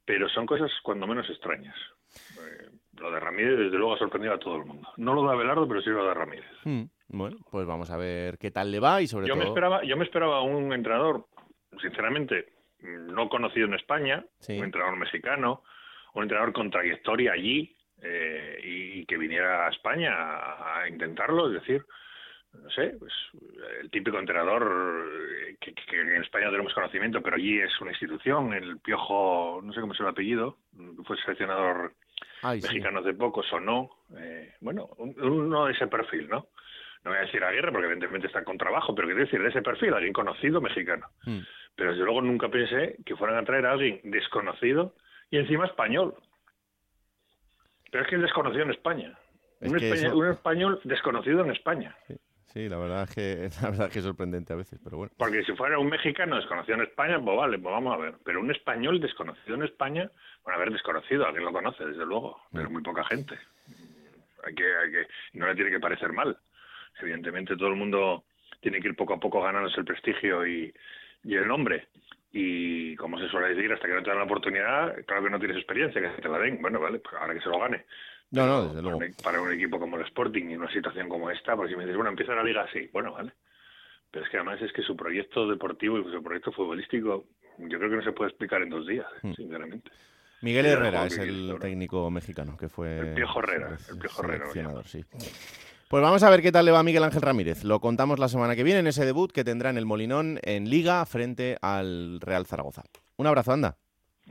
[0.05, 1.75] Pero son cosas cuando menos extrañas.
[2.39, 4.87] Eh, lo de Ramírez, desde luego, ha sorprendido a todo el mundo.
[4.97, 6.49] No lo de Abelardo, pero sí lo de Ramírez.
[6.63, 9.51] Mm, Bueno, pues vamos a ver qué tal le va y sobre Yo me todo...
[9.53, 11.25] esperaba, yo me esperaba un entrenador,
[11.81, 12.47] sinceramente,
[12.81, 14.57] no conocido en España, Sí.
[14.57, 15.63] un entrenador mexicano,
[16.15, 21.61] un entrenador con trayectoria allí eh, y que viniera a España a, a intentarlo, es
[21.61, 21.85] decir,
[22.63, 23.13] no sé, pues
[23.81, 25.05] el típico entrenador
[25.59, 29.81] que, en España no tenemos conocimiento, pero allí es una institución, el Piojo, no sé
[29.81, 30.57] cómo es el apellido,
[31.05, 31.93] fue seleccionador
[32.43, 36.47] mexicano hace poco, sonó, eh, bueno, uno de ese perfil, ¿no?
[37.03, 39.61] No voy a decir Aguirre porque evidentemente está con trabajo, pero quiero decir de ese
[39.61, 41.07] perfil, alguien conocido mexicano.
[41.23, 41.41] Hmm.
[41.75, 44.95] Pero desde luego nunca pensé que fueran a traer a alguien desconocido
[45.29, 46.15] y encima español.
[47.91, 49.17] Pero es que es desconocido en España.
[49.61, 49.77] Un,
[50.29, 51.95] español, desconocido en España.
[52.53, 52.69] Sí.
[52.69, 55.13] la verdad es que la verdad es que es sorprendente a veces, pero bueno.
[55.17, 58.15] Porque si fuera un mexicano desconocido en España, pues vale, pues vamos a ver.
[58.23, 60.11] Pero un español desconocido en España,
[60.43, 63.35] bueno, a ver, desconocido, alguien lo conoce, desde luego, pero muy poca gente.
[64.45, 66.37] Hay que, hay que, no le tiene que parecer mal.
[67.01, 68.25] Evidentemente todo el mundo
[68.61, 70.73] tiene que ir poco a poco ganándose el prestigio y,
[71.23, 71.87] y el nombre
[72.37, 75.39] y como se suele decir, hasta que no te dan la oportunidad, claro que no
[75.39, 76.61] tienes experiencia, que te la den.
[76.61, 77.85] Bueno, vale, pues ahora que se lo gane.
[78.31, 78.99] No, no, desde luego.
[79.23, 81.95] Para un equipo como el Sporting y una situación como esta, pues si me dices,
[81.95, 83.31] bueno, empieza la liga así, bueno, vale.
[84.11, 87.23] Pero es que además es que su proyecto deportivo y su proyecto futbolístico,
[87.57, 89.31] yo creo que no se puede explicar en dos días, hmm.
[89.31, 89.89] sinceramente.
[90.41, 92.99] Miguel Herrera es el técnico mexicano que fue.
[92.99, 94.83] El Piojo Herrera, el Piojo Herrera.
[94.83, 95.05] Sí.
[95.87, 97.63] Pues vamos a ver qué tal le va a Miguel Ángel Ramírez.
[97.63, 100.67] Lo contamos la semana que viene en ese debut que tendrá en el Molinón en
[100.67, 102.81] Liga frente al Real Zaragoza.
[103.17, 103.77] Un abrazo, anda.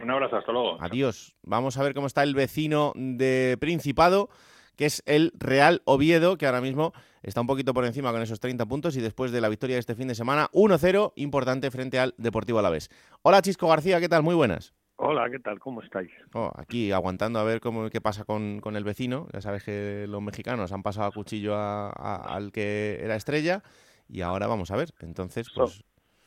[0.03, 0.77] Un abrazo, hasta luego.
[0.83, 1.37] Adiós.
[1.43, 4.31] Vamos a ver cómo está el vecino de Principado,
[4.75, 8.41] que es el Real Oviedo, que ahora mismo está un poquito por encima con esos
[8.41, 12.01] 30 puntos y después de la victoria de este fin de semana, 1-0, importante frente
[12.01, 12.91] al Deportivo Alavés.
[13.23, 14.25] Hola Chisco García, ¿qué tal?
[14.25, 14.75] Muy buenas.
[15.07, 15.59] Hola, ¿qué tal?
[15.59, 16.11] ¿Cómo estáis?
[16.33, 19.27] Oh, aquí aguantando a ver cómo qué pasa con, con, el vecino.
[19.35, 23.63] Ya sabes que los mexicanos han pasado a cuchillo al que era estrella
[24.09, 24.95] y ahora vamos a ver.
[25.01, 25.85] Entonces, pues...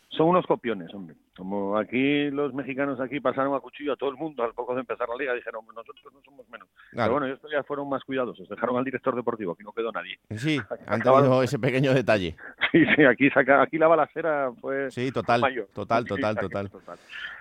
[0.10, 1.16] son unos copiones, hombre.
[1.38, 4.82] Como aquí los mexicanos aquí pasaron a cuchillo a todo el mundo al poco de
[4.82, 6.68] empezar la liga, dijeron, nosotros no somos menos.
[6.92, 10.18] Pero bueno, estos ya fueron más cuidadosos, dejaron al director deportivo, aquí no quedó nadie.
[10.36, 12.36] Sí, han tenido ese pequeño detalle.
[12.70, 15.42] Sí, sí, aquí, saca, aquí la balacera fue Sí, total,
[15.74, 16.36] total, total,
[16.70, 16.70] total,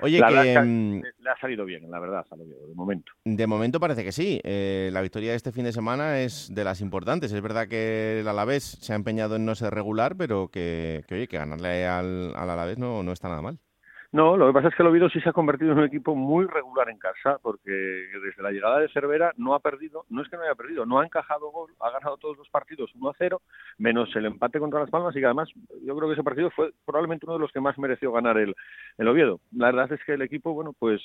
[0.01, 0.61] Oye, que...
[0.61, 3.11] Mm, le ha salido bien, la verdad, de momento.
[3.25, 4.41] De momento parece que sí.
[4.45, 7.33] Eh, la victoria de este fin de semana es de las importantes.
[7.33, 11.27] Es verdad que el Alavés se ha empeñado en no ser regular, pero que, oye,
[11.27, 13.59] que ganarle al, al Alavés no, no está nada mal.
[14.17, 16.15] No, lo que pasa es que el Oviedo sí se ha convertido en un equipo
[16.15, 20.29] muy regular en casa, porque desde la llegada de Cervera no ha perdido, no es
[20.31, 23.15] que no haya perdido, no ha encajado gol, ha ganado todos los partidos 1 a
[23.19, 23.43] 0,
[23.77, 25.51] menos el empate contra Las Palmas, y que además
[25.85, 28.55] yo creo que ese partido fue probablemente uno de los que más mereció ganar el,
[28.97, 29.41] el Oviedo.
[29.55, 31.03] La verdad es que el equipo, bueno, pues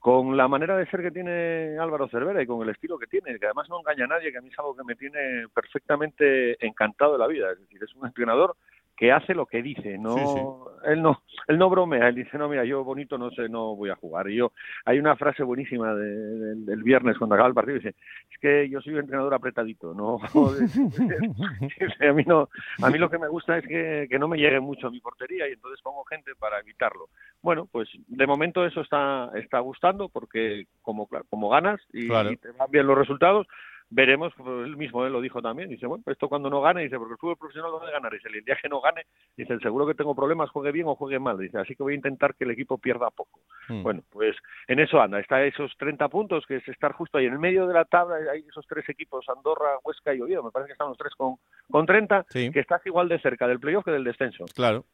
[0.00, 3.38] con la manera de ser que tiene Álvaro Cervera y con el estilo que tiene,
[3.38, 6.56] que además no engaña a nadie, que a mí es algo que me tiene perfectamente
[6.66, 8.56] encantado de la vida, es decir, es un entrenador
[8.98, 12.64] que hace lo que dice, no él no él no bromea, él dice, "No, mira,
[12.64, 14.50] yo bonito no sé, no voy a jugar." Y yo
[14.84, 17.94] hay una frase buenísima del viernes cuando acaba el partido dice,
[18.28, 20.18] "Es que yo soy un entrenador apretadito, no
[22.00, 22.48] a mí no
[22.82, 24.98] a mí lo que me gusta es que, que no me llegue mucho a mi
[25.00, 27.08] portería y entonces pongo gente para evitarlo."
[27.40, 32.50] Bueno, pues de momento eso está está gustando porque como como ganas y, y te
[32.50, 33.46] van bien los resultados,
[33.90, 37.12] veremos, él mismo él lo dijo también, dice, bueno, esto cuando no gane, dice, porque
[37.12, 39.02] el fútbol profesional no debe ganar, dice, el día que no gane,
[39.36, 41.96] dice, seguro que tengo problemas, juegue bien o juegue mal, dice, así que voy a
[41.96, 43.40] intentar que el equipo pierda poco.
[43.68, 43.82] Hmm.
[43.82, 47.32] Bueno, pues en eso anda, está esos 30 puntos, que es estar justo ahí en
[47.32, 50.68] el medio de la tabla, hay esos tres equipos, Andorra, Huesca y Oviedo, me parece
[50.68, 51.36] que están los tres con,
[51.70, 54.44] con 30, que estás igual de cerca del playoff que del descenso.
[54.54, 54.84] Claro.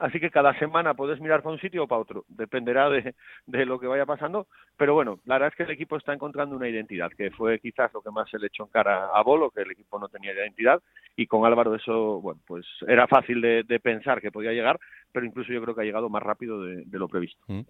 [0.00, 3.14] Así que cada semana puedes mirar para un sitio o para otro, dependerá de,
[3.46, 4.46] de, lo que vaya pasando.
[4.78, 7.92] Pero bueno, la verdad es que el equipo está encontrando una identidad, que fue quizás
[7.92, 10.32] lo que más se le echó en cara a Bolo, que el equipo no tenía
[10.32, 10.82] identidad.
[11.16, 14.80] Y con Álvaro eso, bueno, pues era fácil de, pensar que podía llegar,
[15.12, 17.38] pero incluso yo creo que ha llegado más rápido de, lo previsto.
[17.48, 17.60] Mm.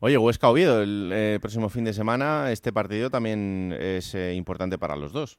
[0.00, 4.78] Oye, Huesca Oviedo, el eh, próximo fin de semana, este partido también es eh, importante
[4.78, 5.38] para los dos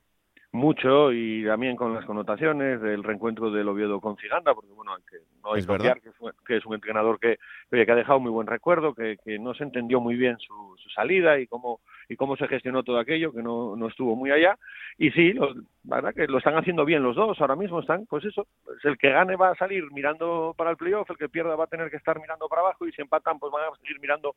[0.52, 5.18] mucho y también con las connotaciones del reencuentro del Oviedo con Ciganda, porque bueno, que
[5.44, 6.10] no hay que,
[6.46, 7.38] que, es un entrenador que,
[7.70, 11.38] que ha dejado muy buen recuerdo, que, que no se entendió muy bien su, salida
[11.38, 14.58] y cómo y cómo se gestionó todo aquello, que no, no estuvo muy allá.
[14.98, 18.06] Y sí, lo, la verdad que lo están haciendo bien los dos, ahora mismo están,
[18.06, 21.30] pues eso, pues el que gane va a salir mirando para el playoff, el que
[21.30, 23.78] pierda va a tener que estar mirando para abajo y si empatan pues van a
[23.78, 24.36] seguir mirando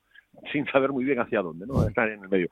[0.53, 1.87] sin saber muy bien hacia dónde, ¿no?
[1.87, 2.49] Están en el medio.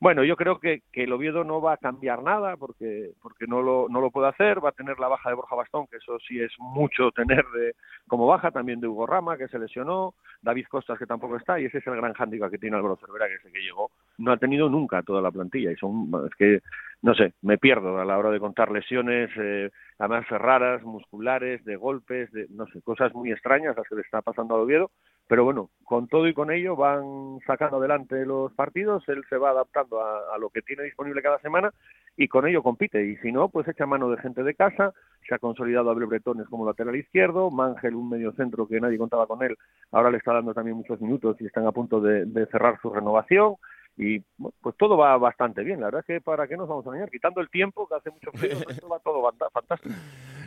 [0.00, 3.60] Bueno, yo creo que, que, el Oviedo no va a cambiar nada porque, porque no,
[3.60, 6.18] lo, no lo puede hacer, va a tener la baja de Borja Bastón, que eso
[6.26, 7.74] sí es mucho tener de,
[8.08, 11.66] como baja, también de Hugo Rama, que se lesionó, David Costas, que tampoco está, y
[11.66, 14.32] ese es el gran hándicap que tiene Álvaro Cervera, que es el que llegó no
[14.32, 16.60] ha tenido nunca toda la plantilla y son es que
[17.02, 21.76] no sé me pierdo a la hora de contar lesiones eh, además raras musculares de
[21.76, 24.90] golpes de no sé cosas muy extrañas las que le está pasando a Oviedo
[25.26, 29.50] pero bueno con todo y con ello van sacando adelante los partidos él se va
[29.50, 31.72] adaptando a, lo que tiene disponible cada semana
[32.16, 34.92] y con ello compite y si no pues echa mano de gente de casa
[35.26, 39.26] se ha consolidado Abel Bretones como lateral izquierdo Mangel un medio centro que nadie contaba
[39.26, 39.56] con él
[39.92, 43.56] ahora le está dando también muchos minutos y están a punto de cerrar su renovación
[43.96, 44.20] y
[44.62, 45.80] pues todo va bastante bien.
[45.80, 48.10] La verdad es que para qué nos vamos a engañar, quitando el tiempo, que hace
[48.10, 49.22] mucho frío, pues va todo
[49.52, 49.94] fantástico.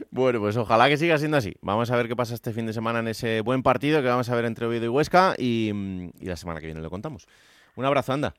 [0.10, 1.53] Bueno, pues ojalá que siga siendo así.
[1.62, 4.27] Vamos a ver qué pasa este fin de semana en ese buen partido que vamos
[4.29, 5.71] a ver entre Oviedo y Huesca y,
[6.19, 7.27] y la semana que viene lo contamos.
[7.75, 8.34] Un abrazo, anda.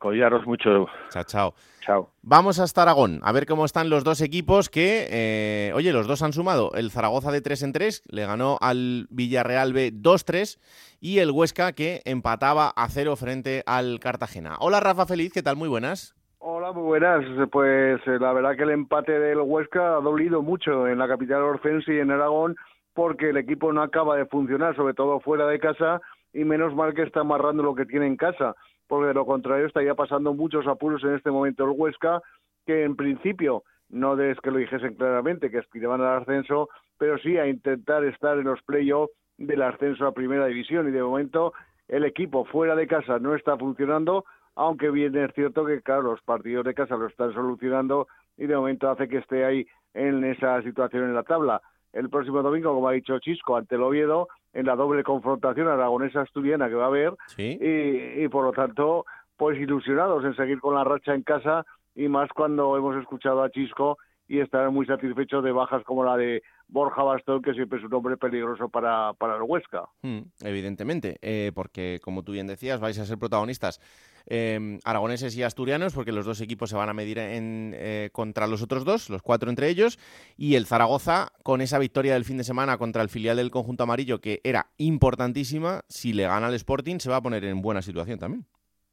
[0.00, 0.86] Collaros mucho.
[1.10, 1.54] Chao, chao.
[1.82, 2.08] Chao.
[2.22, 6.22] Vamos hasta Aragón, a ver cómo están los dos equipos que, eh, oye, los dos
[6.22, 6.72] han sumado.
[6.74, 10.58] El Zaragoza de 3 en 3 le ganó al Villarreal B 2-3
[11.02, 14.56] y el Huesca que empataba a cero frente al Cartagena.
[14.60, 15.56] Hola Rafa Feliz, ¿qué tal?
[15.56, 16.14] Muy buenas.
[16.38, 17.22] Hola, muy buenas.
[17.52, 21.42] Pues eh, la verdad que el empate del Huesca ha dolido mucho en la capital
[21.42, 22.56] orcense y en Aragón
[22.94, 26.00] porque el equipo no acaba de funcionar, sobre todo fuera de casa,
[26.32, 28.56] y menos mal que está amarrando lo que tiene en casa
[28.90, 32.20] porque de lo contrario estaría pasando muchos apuros en este momento el Huesca,
[32.66, 37.38] que en principio no es que lo dijesen claramente, que aspiraban al ascenso, pero sí
[37.38, 41.52] a intentar estar en los playoffs del ascenso a primera división y de momento
[41.86, 44.24] el equipo fuera de casa no está funcionando,
[44.56, 48.56] aunque bien es cierto que claro, los partidos de casa lo están solucionando y de
[48.56, 51.62] momento hace que esté ahí en esa situación en la tabla.
[51.92, 56.68] El próximo domingo, como ha dicho Chisco, ante el Oviedo, en la doble confrontación aragonesa-asturiana
[56.68, 59.04] que va a haber y, y por lo tanto
[59.36, 63.50] pues ilusionados en seguir con la racha en casa y más cuando hemos escuchado a
[63.50, 63.98] Chisco
[64.30, 67.92] y estar muy satisfechos de bajas como la de Borja Bastón, que siempre es un
[67.94, 69.88] hombre peligroso para, para el Huesca.
[70.02, 73.80] Hmm, evidentemente, eh, porque como tú bien decías, vais a ser protagonistas
[74.26, 78.46] eh, aragoneses y asturianos, porque los dos equipos se van a medir en, eh, contra
[78.46, 79.98] los otros dos, los cuatro entre ellos,
[80.36, 83.84] y el Zaragoza, con esa victoria del fin de semana contra el filial del conjunto
[83.84, 87.82] amarillo, que era importantísima, si le gana el Sporting, se va a poner en buena
[87.82, 88.44] situación también.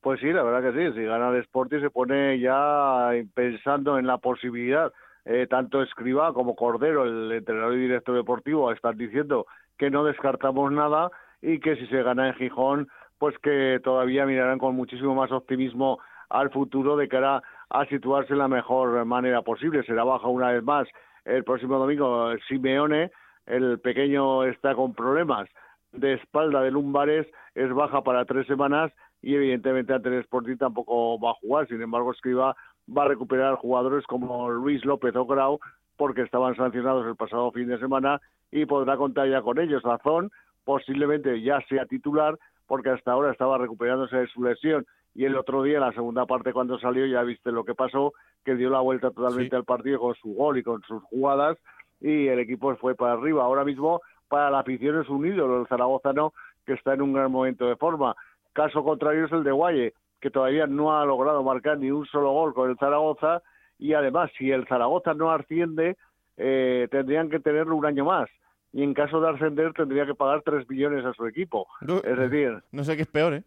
[0.01, 4.07] Pues sí, la verdad que sí, si gana el Sporting se pone ya pensando en
[4.07, 4.91] la posibilidad
[5.29, 9.45] eh, tanto Escriba como Cordero, el entrenador y director deportivo, están diciendo
[9.77, 11.11] que no descartamos nada
[11.41, 12.87] y que si se gana en Gijón,
[13.17, 15.99] pues que todavía mirarán con muchísimo más optimismo
[16.29, 19.83] al futuro de cara a situarse en la mejor manera posible.
[19.83, 20.87] Será baja una vez más
[21.25, 23.11] el próximo domingo Simeone,
[23.45, 25.49] el pequeño está con problemas
[25.91, 31.19] de espalda de lumbares, es baja para tres semanas y evidentemente ante el Sporting tampoco
[31.19, 31.67] va a jugar.
[31.67, 32.55] Sin embargo, Escriba
[32.95, 35.59] va a recuperar jugadores como Luis López o Grau
[35.97, 39.83] porque estaban sancionados el pasado fin de semana y podrá contar ya con ellos.
[39.83, 40.31] Razón
[40.63, 45.63] posiblemente ya sea titular porque hasta ahora estaba recuperándose de su lesión y el otro
[45.63, 48.13] día, en la segunda parte cuando salió, ya viste lo que pasó,
[48.45, 51.57] que dio la vuelta totalmente al partido con su gol y con sus jugadas
[51.99, 53.43] y el equipo fue para arriba.
[53.43, 56.33] Ahora mismo para la afición es un ídolo el zaragozano
[56.65, 58.15] que está en un gran momento de forma.
[58.53, 62.31] Caso contrario es el de Guaye, que todavía no ha logrado marcar ni un solo
[62.31, 63.41] gol con el Zaragoza
[63.79, 65.97] y además si el Zaragoza no asciende
[66.37, 68.29] eh, tendrían que tenerlo un año más
[68.73, 71.67] y en caso de ascender tendría que pagar 3 millones a su equipo.
[71.81, 72.61] es decir...
[72.71, 73.43] No sé qué es peor, ¿eh?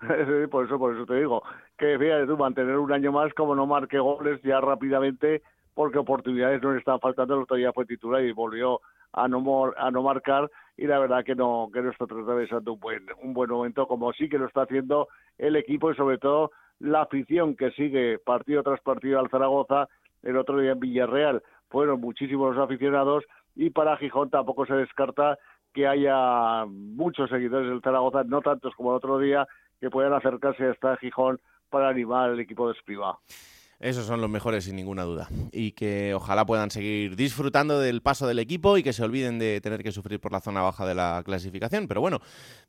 [0.50, 1.42] por eso, por eso te digo,
[1.76, 5.42] que fíjate tú, mantener un año más como no marque goles ya rápidamente
[5.74, 8.80] porque oportunidades no le están faltando, el otro día fue titular y volvió
[9.12, 12.80] a no, a no marcar y la verdad que no que no está atravesando un
[12.80, 16.50] buen un buen momento como sí que lo está haciendo el equipo y sobre todo
[16.78, 19.88] la afición que sigue partido tras partido al Zaragoza
[20.22, 23.24] el otro día en Villarreal fueron muchísimos los aficionados
[23.58, 25.36] y para Gijón tampoco se descarta
[25.74, 29.46] que haya muchos seguidores del Zaragoza no tantos como el otro día
[29.80, 33.18] que puedan acercarse hasta Gijón para animar al equipo de Espriva.
[33.80, 35.28] Esos son los mejores sin ninguna duda.
[35.52, 39.60] Y que ojalá puedan seguir disfrutando del paso del equipo y que se olviden de
[39.60, 41.86] tener que sufrir por la zona baja de la clasificación.
[41.86, 42.18] Pero bueno,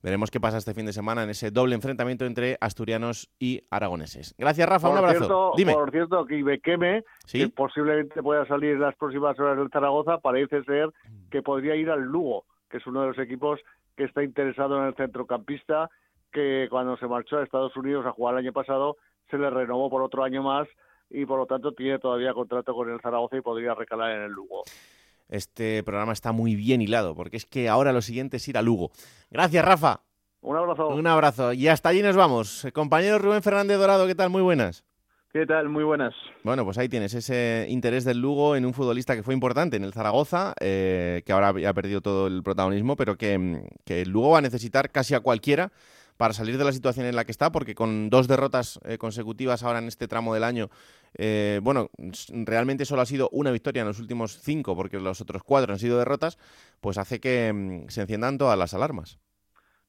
[0.04, 4.36] veremos qué pasa este fin de semana en ese doble enfrentamiento entre asturianos y aragoneses.
[4.38, 4.90] Gracias, Rafa.
[4.90, 5.54] un abrazo.
[5.58, 5.74] Dime.
[5.74, 10.64] Por cierto, que Ibequeme, que posiblemente pueda salir en las próximas horas del Zaragoza, parece
[10.64, 10.92] ser
[11.32, 13.60] que podría ir al Lugo, que es uno de los equipos
[13.98, 15.90] que está interesado en el centrocampista,
[16.32, 18.98] que cuando se marchó a Estados Unidos a jugar el año pasado,
[19.32, 20.68] se le renovó por otro año más
[21.10, 24.32] y por lo tanto tiene todavía contrato con el Zaragoza y podría recalar en el
[24.32, 24.64] Lugo.
[25.28, 28.62] Este programa está muy bien hilado, porque es que ahora lo siguiente es ir a
[28.62, 28.92] Lugo.
[29.30, 30.02] Gracias, Rafa.
[30.42, 30.88] Un abrazo.
[30.88, 31.54] Un abrazo.
[31.54, 32.68] Y hasta allí nos vamos.
[32.74, 34.30] Compañero Rubén Fernández Dorado, ¿qué tal?
[34.30, 34.86] Muy buenas.
[35.32, 35.70] ¿Qué tal?
[35.70, 36.16] Muy buenas.
[36.44, 39.84] Bueno, pues ahí tienes ese interés del Lugo en un futbolista que fue importante en
[39.84, 44.32] el Zaragoza, eh, que ahora ha perdido todo el protagonismo, pero que, que el Lugo
[44.32, 45.72] va a necesitar casi a cualquiera
[46.20, 49.64] para salir de la situación en la que está, porque con dos derrotas eh, consecutivas
[49.64, 50.70] ahora en este tramo del año,
[51.18, 51.90] eh, bueno,
[52.46, 55.80] realmente solo ha sido una victoria en los últimos cinco, porque los otros cuatro han
[55.80, 56.38] sido derrotas,
[56.82, 59.20] pues hace que mm, se enciendan todas las alarmas.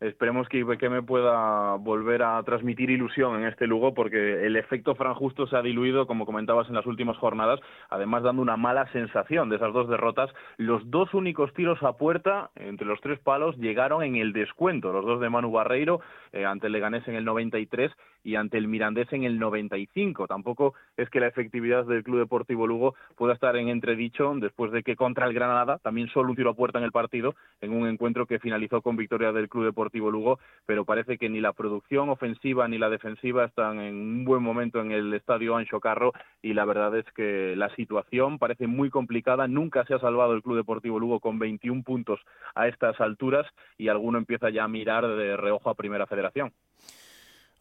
[0.00, 5.12] Esperemos que, me pueda volver a transmitir ilusión en este Lugo porque el efecto Fran
[5.12, 9.50] Justo se ha diluido, como comentabas en las últimas jornadas, además dando una mala sensación
[9.50, 10.30] de esas dos derrotas.
[10.56, 15.04] Los dos únicos tiros a puerta entre los tres palos llegaron en el descuento, los
[15.04, 16.00] dos de Manu Barreiro
[16.32, 17.92] eh, ante Leganés en el 93
[18.22, 20.26] y ante el Mirandés en el 95.
[20.26, 24.82] Tampoco es que la efectividad del Club Deportivo Lugo pueda estar en entredicho después de
[24.82, 27.88] que contra el Granada también solo un tiro a puerta en el partido en un
[27.88, 32.08] encuentro que finalizó con victoria del Club Deportivo Lugo, pero parece que ni la producción
[32.08, 36.12] ofensiva ni la defensiva están en un buen momento en el estadio Ancho Carro
[36.42, 39.48] y la verdad es que la situación parece muy complicada.
[39.48, 42.20] Nunca se ha salvado el Club Deportivo Lugo con 21 puntos
[42.54, 43.46] a estas alturas
[43.78, 46.52] y alguno empieza ya a mirar de reojo a Primera Federación.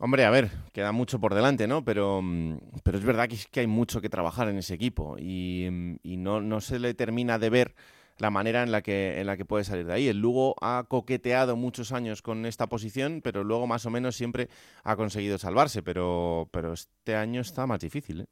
[0.02, 1.84] Hombre, a ver, queda mucho por delante, ¿no?
[1.84, 5.96] Pero, mm, pero es verdad que, hay mucho que trabajar en ese equipo y, mm,
[6.04, 7.76] y no, no, se le termina de ver
[8.18, 10.08] la manera en la, que, en la que puede salir de ahí.
[10.08, 14.48] El Lugo ha coqueteado muchos años con esta posición, pero luego más o menos siempre
[14.86, 15.84] ha conseguido salvarse.
[15.84, 18.26] Pero, pero este año está más difícil, ¿eh?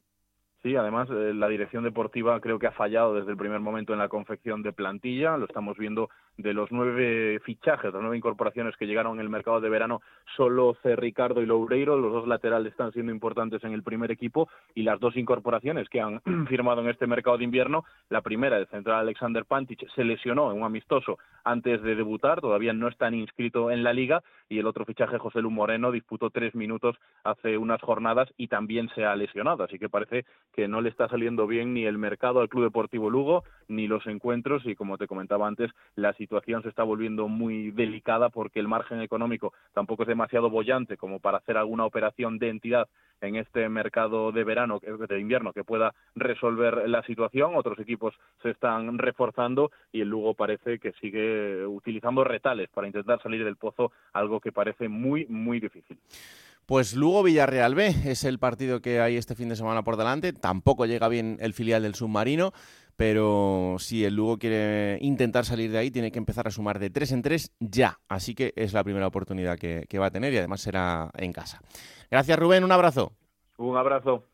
[0.63, 3.99] Sí, además eh, la dirección deportiva creo que ha fallado desde el primer momento en
[3.99, 5.38] la confección de plantilla.
[5.38, 9.60] Lo estamos viendo de los nueve fichajes, las nueve incorporaciones que llegaron en el mercado
[9.60, 10.02] de verano,
[10.36, 10.96] solo C.
[10.96, 15.00] Ricardo y Loureiro, los dos laterales están siendo importantes en el primer equipo y las
[15.00, 19.46] dos incorporaciones que han firmado en este mercado de invierno, la primera, el central Alexander
[19.46, 23.94] Pantic, se lesionó en un amistoso antes de debutar, todavía no está inscrito en la
[23.94, 28.48] liga y el otro fichaje, José Lu Moreno, disputó tres minutos hace unas jornadas y
[28.48, 31.98] también se ha lesionado, así que parece que no le está saliendo bien ni el
[31.98, 36.26] mercado al Club Deportivo Lugo ni los encuentros y como te comentaba antes, la situación
[36.28, 41.38] se está volviendo muy delicada porque el margen económico tampoco es demasiado bollante como para
[41.38, 42.88] hacer alguna operación de entidad
[43.21, 47.55] en este mercado de verano, de invierno, que pueda resolver la situación.
[47.55, 48.13] Otros equipos
[48.43, 53.55] se están reforzando y el Lugo parece que sigue utilizando retales para intentar salir del
[53.55, 55.97] pozo, algo que parece muy, muy difícil.
[56.67, 60.34] Pues Lugo Villarreal B es el partido que hay este fin de semana por delante.
[60.34, 62.51] Tampoco llega bien el filial del submarino,
[62.98, 66.89] pero si el Lugo quiere intentar salir de ahí, tiene que empezar a sumar de
[66.89, 68.00] tres en tres ya.
[68.10, 71.32] Así que es la primera oportunidad que, que va a tener y además será en
[71.32, 71.62] casa.
[72.12, 73.14] Gracias Rubén, un abrazo.
[73.58, 74.26] Un abrazo.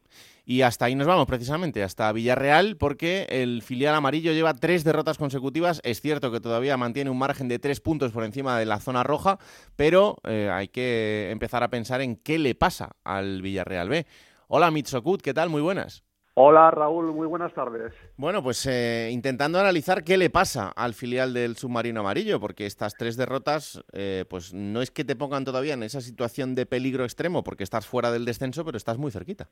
[0.46, 5.18] Y hasta ahí nos vamos, precisamente, hasta Villarreal, porque el filial amarillo lleva tres derrotas
[5.18, 5.80] consecutivas.
[5.86, 9.04] Es cierto que todavía mantiene un margen de tres puntos por encima de la zona
[9.04, 9.40] roja,
[9.78, 14.06] pero eh, hay que empezar a pensar en qué le pasa al Villarreal B.
[14.50, 15.50] Hola, Mitsokut, ¿qué tal?
[15.50, 16.04] Muy buenas.
[16.36, 17.94] Hola Raúl, muy buenas tardes.
[18.18, 22.96] Bueno, pues eh, intentando analizar qué le pasa al filial del submarino amarillo, porque estas
[22.96, 27.04] tres derrotas, eh, pues no es que te pongan todavía en esa situación de peligro
[27.04, 29.48] extremo, porque estás fuera del descenso, pero estás muy cerquita.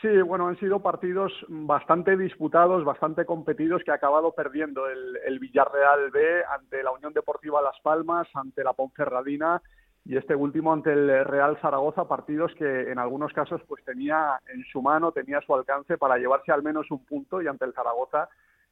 [0.00, 6.10] Sí, bueno, han sido partidos bastante disputados, bastante competidos, que ha acabado perdiendo el, Villarreal
[6.10, 9.60] B ante la Unión Deportiva Las Palmas, ante la Ponferradina
[10.04, 14.62] y este último ante el Real Zaragoza, partidos que en algunos casos pues tenía en
[14.64, 18.28] su mano, tenía su alcance para llevarse al menos un punto y ante el Zaragoza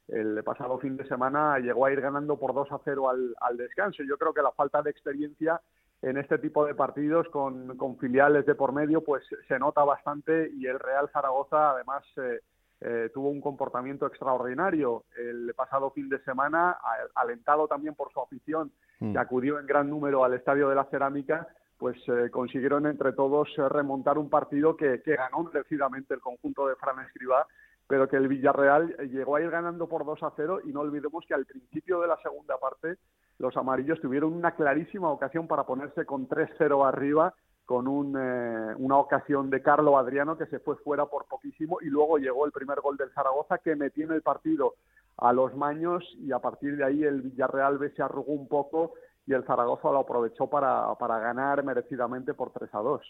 [0.08, 4.02] el pasado fin de semana llegó a ir ganando por 2 a 0 al, descanso.
[4.02, 5.60] Yo creo que la falta de experiencia
[6.02, 10.50] en este tipo de partidos con, con, filiales de por medio, pues se nota bastante
[10.54, 12.40] y el Real Zaragoza además eh,
[12.84, 16.76] eh, tuvo un comportamiento extraordinario el pasado fin de semana,
[17.14, 19.18] alentado también por su afición, que mm.
[19.18, 21.46] acudió en gran número al Estadio de la Cerámica,
[21.78, 26.76] pues eh, consiguieron entre todos remontar un partido que, que ganó merecidamente el conjunto de
[26.76, 27.46] Fran Escribá
[27.92, 31.26] pero que el Villarreal llegó a ir ganando por 2 a 0 y no olvidemos
[31.26, 32.96] que al principio de la segunda parte
[33.38, 38.98] los amarillos tuvieron una clarísima ocasión para ponerse con 3-0 arriba con un, eh, una
[38.98, 42.80] ocasión de Carlo Adriano que se fue fuera por poquísimo y luego llegó el primer
[42.80, 44.74] gol del Zaragoza que metió en el partido
[45.16, 48.94] a los maños y a partir de ahí el Villarreal B se arrugó un poco
[49.26, 53.02] y el Zaragoza lo aprovechó para, para ganar merecidamente por 3 a 2.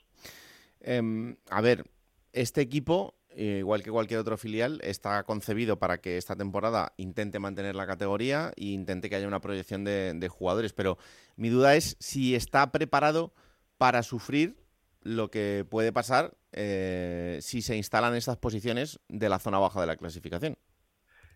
[0.81, 1.85] Em, a ver,
[2.33, 7.39] este equipo eh, igual que cualquier otro filial, está concebido para que esta temporada intente
[7.39, 10.73] mantener la categoría e intente que haya una proyección de, jugadores.
[10.73, 10.99] Pero
[11.37, 13.33] mi duda es si está preparado
[13.83, 14.55] para sufrir
[15.03, 19.89] lo que puede pasar eh, si se instalan estas posiciones de la zona baja de
[19.89, 20.55] la clasificación.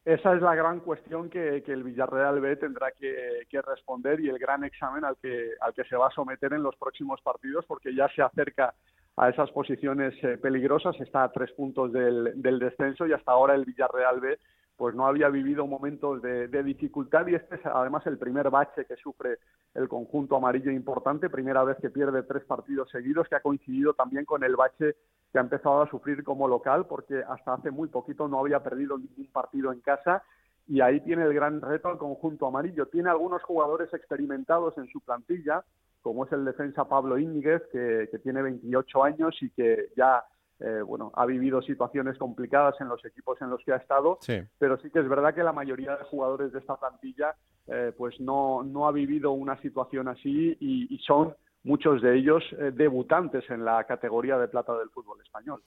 [0.05, 4.63] Esa es la gran cuestión que, el Villarreal B tendrá que, responder y el gran
[4.63, 8.09] examen al que, al que se va a someter en los próximos partidos, porque ya
[8.15, 8.75] se acerca
[9.17, 13.65] a esas posiciones eh, peligrosas, está a tres puntos del, descenso y hasta ahora el
[13.65, 14.39] Villarreal B
[14.77, 18.97] pues no había vivido momentos de, dificultad y este es además el primer bache que
[18.97, 19.39] sufre
[19.75, 24.25] el conjunto amarillo importante, primera vez que pierde tres partidos seguidos, que ha coincidido también
[24.25, 24.97] con el bache
[25.33, 28.99] que ha empezado a sufrir como local, porque hasta hace muy poquito no había perdido
[28.99, 30.23] ningún partido en casa
[30.69, 32.87] y ahí tiene el gran reto al conjunto amarillo.
[32.87, 35.65] Tiene algunos jugadores experimentados en su plantilla,
[36.03, 40.25] como es el defensa Pablo Íñiguez, que, que tiene 28 años y que ya
[40.59, 44.19] eh, bueno, ha vivido situaciones complicadas en los equipos en los que ha estado,
[44.59, 47.35] pero sí que es verdad que la mayoría de jugadores de esta plantilla
[47.67, 52.71] eh, pues no, no ha vivido una situación así y, son muchos de ellos eh,
[52.73, 55.63] debutantes en la categoría de plata del fútbol español.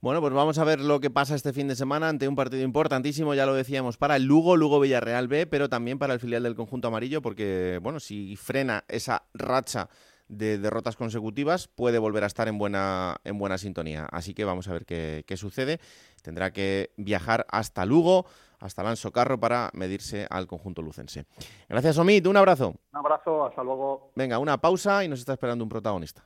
[0.00, 2.62] Bueno, pues vamos a ver lo que pasa este fin de semana ante un partido
[2.62, 6.42] importantísimo, ya lo decíamos, para el Lugo, Lugo Villarreal B, pero también para el filial
[6.42, 9.88] del conjunto amarillo, porque, bueno, si frena esa racha
[10.28, 14.06] de derrotas consecutivas, puede volver a estar en buena, en buena sintonía.
[14.10, 15.80] Así que vamos a ver qué, sucede.
[16.22, 18.26] Tendrá que viajar hasta Lugo,
[18.60, 21.26] hasta Lanzo Carro, para medirse al conjunto lucense.
[21.68, 22.26] Gracias, Omid.
[22.26, 22.74] Un abrazo.
[22.92, 24.12] Un abrazo, hasta luego.
[24.14, 26.24] Venga, una pausa y nos está esperando un protagonista.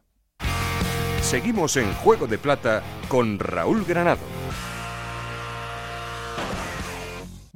[1.21, 4.38] Seguimos en Juego de Plata con Raúl Granado.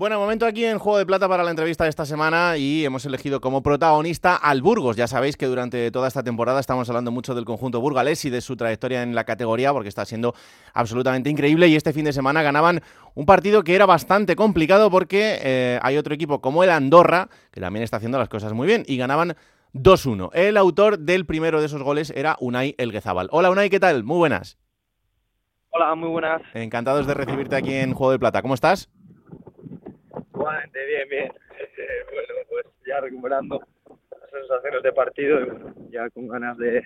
[0.03, 3.07] Bueno, momento aquí en Juego de Plata para la entrevista de esta semana y hemos
[3.07, 4.96] elegido como protagonista al Burgos.
[4.96, 8.40] Ya sabéis que durante toda esta temporada estamos hablando mucho del conjunto burgalés y de
[8.40, 10.34] su trayectoria en la categoría porque está siendo
[10.74, 12.80] absolutamente increíble y este fin de semana ganaban
[13.14, 17.61] un partido que era bastante complicado porque eh, hay otro equipo como el Andorra que
[17.61, 19.36] también está haciendo las cosas muy bien y ganaban
[19.72, 20.30] 2-1.
[20.32, 23.28] El autor del primero de esos goles era Unai Elguezábal.
[23.30, 24.03] Hola Unai, ¿qué tal?
[24.03, 24.59] Muy buenas.
[25.70, 26.42] Hola, muy buenas.
[26.55, 28.42] Encantados de recibirte aquí en Juego de Plata.
[28.42, 28.90] ¿Cómo estás?
[30.72, 31.32] Bien, bien.
[32.12, 36.82] bueno, pues ya recuperando las sensaciones de partido y ya con ganas de,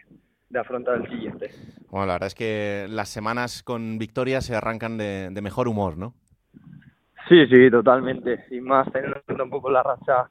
[0.54, 1.50] afrontar el siguiente.
[1.90, 6.14] Bueno, la verdad es que las semanas con victoria se arrancan de, mejor humor, ¿no?
[7.28, 8.44] Sí, sí, totalmente.
[8.50, 10.28] Y más teniendo un poco la racha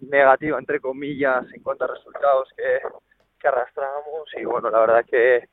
[0.00, 2.88] negativa, entre comillas, en cuanto a resultados que,
[3.40, 4.28] que arrastramos.
[4.40, 5.48] Y bueno, la verdad que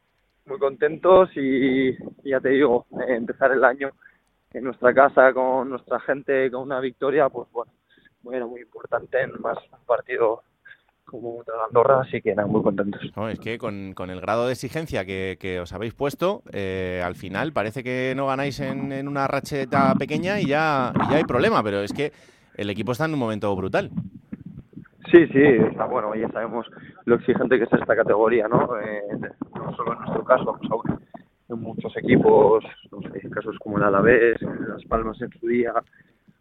[0.46, 3.92] muy contentos y ya te digo, empezar el año
[4.54, 7.72] en nuestra casa con nuestra gente con una victoria, pues bueno,
[8.32, 10.44] era muy importante en más un partido
[11.06, 13.02] como Andorra, así que eran muy contentos.
[13.30, 17.84] es que con, el grado de exigencia que, os habéis puesto, eh, al final parece
[17.84, 22.12] que no ganáis en, una racheta pequeña y ya, ya hay problema, pero es que
[22.56, 23.92] el equipo está en un momento brutal.
[25.12, 26.66] Sí, sí, está bueno, ya sabemos
[27.06, 28.80] lo exigente que es esta categoría, ¿no?
[28.80, 29.02] Eh,
[29.56, 31.00] no solo en nuestro caso, pues
[31.56, 32.64] muchos equipos,
[33.32, 35.74] casos como el Alavés, Las Palmas en su día,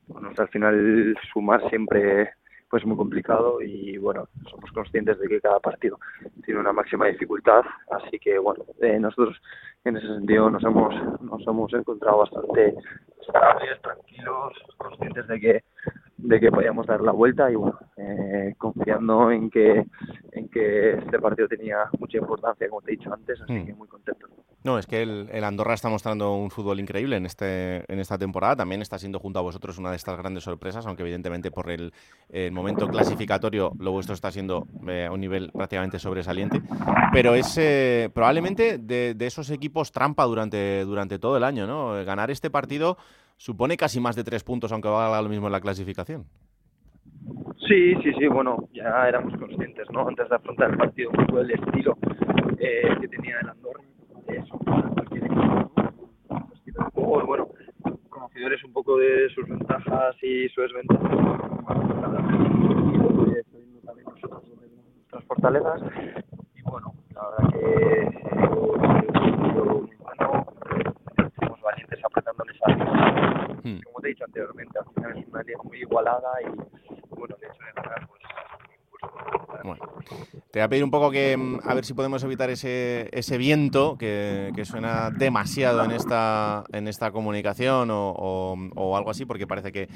[0.08, 2.30] bueno, al final sumar siempre
[2.68, 5.98] pues muy complicado y bueno, somos conscientes de que cada partido
[6.42, 9.36] tiene una máxima dificultad, así que bueno, eh, nosotros
[9.84, 12.74] en ese sentido nos hemos nos hemos encontrado bastante
[13.20, 15.64] estables, tranquilos, conscientes de que
[16.22, 19.84] de que podíamos dar la vuelta y bueno, eh, confiando en que
[20.32, 23.66] en que este partido tenía mucha importancia, como te he dicho antes, así mm.
[23.66, 24.26] que muy contento.
[24.64, 28.56] No, es que el, Andorra está mostrando un fútbol increíble en este en esta temporada.
[28.56, 31.92] También está siendo junto a vosotros una de estas grandes sorpresas, aunque evidentemente por el,
[32.52, 36.62] momento clasificatorio lo vuestro está siendo eh, a un nivel prácticamente sobresaliente.
[37.12, 42.04] Pero es eh, probablemente de, de, esos equipos trampa durante, durante todo el año, ¿no?
[42.04, 42.96] Ganar este partido
[43.36, 46.26] supone casi más de tres puntos, aunque valga lo mismo en la clasificación.
[47.66, 50.06] Sí, sí, sí, bueno, ya éramos conscientes, ¿no?
[50.06, 51.96] Antes de afrontar el partido, un poco el estilo
[52.58, 53.82] eh, que tenía el Andorra,
[54.28, 57.26] eso, cualquier equipo, ¿no?
[57.26, 57.48] bueno,
[58.08, 61.10] conocedores un poco de sus ventajas y sus desventajas,
[63.84, 64.42] también nosotros
[64.96, 65.82] nuestras fortalezas,
[66.54, 68.52] y bueno, la verdad que eh,
[73.62, 73.80] Hmm.
[73.84, 76.46] Como te he dicho anteriormente, al final es una liga muy igualada y,
[77.16, 78.22] bueno, de hecho de ganar, pues,
[79.64, 79.82] bueno,
[80.50, 83.38] te voy a pedir un poco que mm, a ver si podemos evitar ese, ese
[83.38, 88.12] viento que, que suena demasiado en esta, en esta comunicación o,
[88.74, 89.88] o, algo así, porque parece que,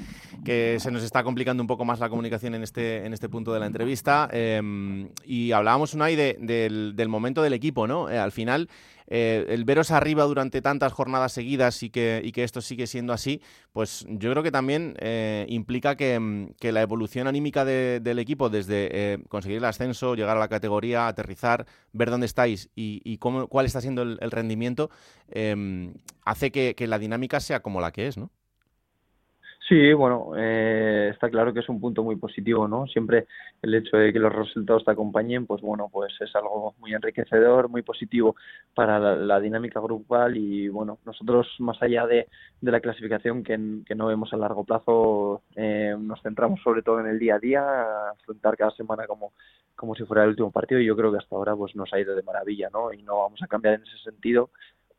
[0.45, 3.53] que, se nos está complicando un poco más la comunicación en este, en este punto
[3.53, 4.29] de la entrevista.
[4.31, 8.09] Em, y hablábamos, Unai, de, del, del momento del equipo, ¿no?
[8.09, 8.69] Eh, al final
[9.07, 13.41] eh, el veros arriba durante tantas jornadas seguidas y que, esto sigue siendo así,
[13.71, 18.89] pues yo creo que también eh, implica que, que, la evolución anímica del equipo desde
[18.91, 23.47] eh, conseguir el ascenso, llegar a la categoría, aterrizar, ver dónde estáis y, y cómo,
[23.47, 24.89] cuál está siendo el, rendimiento,
[25.29, 25.93] em,
[26.23, 28.29] hace que, que la dinámica sea como la que es, ¿no?
[29.67, 32.87] Sí, bueno, eh, está claro que es un punto muy positivo, ¿no?
[32.87, 33.27] Siempre
[33.61, 37.67] el hecho de que los resultados te acompañen, pues bueno, pues es algo muy enriquecedor,
[37.67, 38.37] muy positivo
[38.73, 42.29] para la, dinámica grupal y bueno, nosotros más allá de,
[42.61, 47.07] la clasificación que, que, no vemos a largo plazo, eh, nos centramos sobre todo en
[47.07, 49.33] el día a día, a afrontar cada semana como,
[49.75, 51.99] como si fuera el último partido y yo creo que hasta ahora pues nos ha
[51.99, 52.93] ido de maravilla, ¿no?
[52.93, 54.49] Y no vamos a cambiar en ese sentido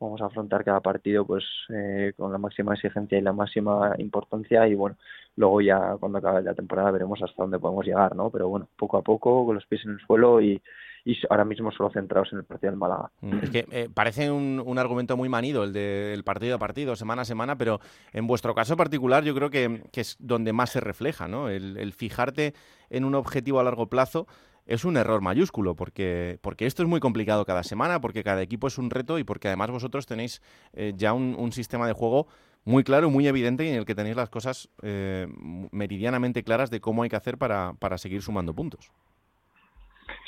[0.01, 4.67] vamos a afrontar cada partido pues eh, con la máxima exigencia y la máxima importancia
[4.69, 4.97] y bueno
[5.37, 8.97] luego ya cuando acabe la temporada veremos hasta dónde podemos llegar no pero bueno poco
[8.97, 10.61] a poco con los pies en el suelo y,
[11.05, 13.11] y ahora mismo solo centrados en el partido del Málaga.
[13.23, 16.97] Mm, es que eh, parece un, un, argumento muy manido el del partido a partido,
[16.97, 17.81] semana a semana, pero
[18.13, 21.49] en vuestro caso particular yo creo que, que es donde más se refleja, ¿no?
[21.49, 22.53] El, el, fijarte
[22.91, 24.27] en un objetivo a largo plazo
[24.69, 28.67] es un error mayúsculo, porque, porque esto es muy complicado cada semana, porque cada equipo
[28.67, 30.43] es un reto y porque además vosotros tenéis
[30.75, 32.27] eh, ya un, sistema de juego
[32.65, 35.27] muy claro, muy evidente y en el que tenéis las cosas eh,
[35.73, 38.93] meridianamente claras de cómo hay que hacer para, para seguir sumando puntos.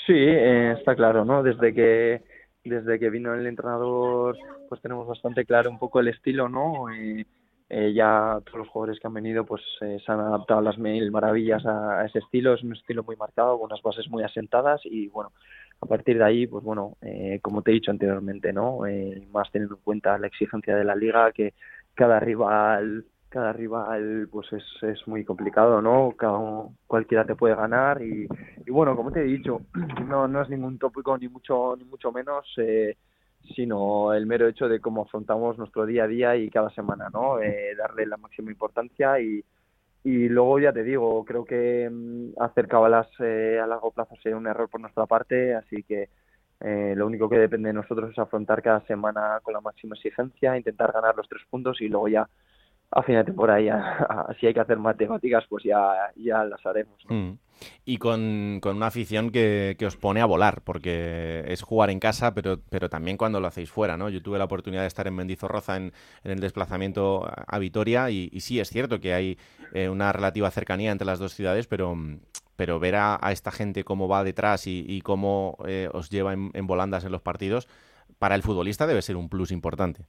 [0.07, 1.43] Sí, eh, está claro, ¿no?
[1.43, 2.22] Desde que
[2.64, 4.36] desde que vino el entrenador,
[4.68, 6.86] pues tenemos bastante claro un poco el estilo, ¿no?
[7.73, 10.77] Eh, ya todos los jugadores que han venido pues eh, se han adaptado a las
[10.77, 14.81] mil maravillas a, ese estilo, es un estilo muy marcado, con unas bases muy asentadas
[14.85, 15.31] y bueno,
[15.81, 18.81] a partir de ahí, pues bueno, eh, como te he dicho anteriormente, ¿no?
[19.31, 21.55] más teniendo en cuenta la exigencia de la liga, que
[21.95, 26.12] cada rival cada rival pues es, es muy complicado, ¿no?
[26.18, 26.41] Cada,
[26.89, 28.27] cualquiera te puede ganar y,
[28.66, 29.61] y bueno, como te he dicho,
[30.09, 32.97] no, no es ningún tópico ni mucho ni mucho menos eh,
[33.55, 37.41] sino el mero hecho de cómo afrontamos nuestro día a día y cada semana, ¿no?
[37.41, 39.45] Eh, darle la máxima importancia y,
[40.05, 44.38] y luego ya te digo, creo que mm, hacer cabalas eh, a largo plazo sería
[44.38, 46.09] un error por nuestra parte, así que
[46.61, 50.57] eh, lo único que depende de nosotros es afrontar cada semana con la máxima exigencia,
[50.57, 52.28] intentar ganar los tres puntos y luego ya
[52.93, 56.97] a final de temporada ya, si hay que hacer matemáticas, pues ya, ya las haremos.
[57.09, 57.32] Mm.
[57.84, 62.01] Y con, con, una afición que, que, os pone a volar, porque es jugar en
[62.01, 64.09] casa, pero, pero también cuando lo hacéis fuera, ¿no?
[64.09, 65.93] Yo tuve la oportunidad de estar en Mendizorroza en,
[66.24, 69.38] en el desplazamiento a Vitoria y, sí, es cierto que hay
[69.74, 71.95] eh, una relativa cercanía entre las dos ciudades, pero,
[72.57, 76.51] pero ver a, esta gente cómo va detrás y, y cómo eh, os lleva en,
[76.55, 77.68] en volandas en los partidos,
[78.18, 80.07] para el futbolista debe ser un plus importante.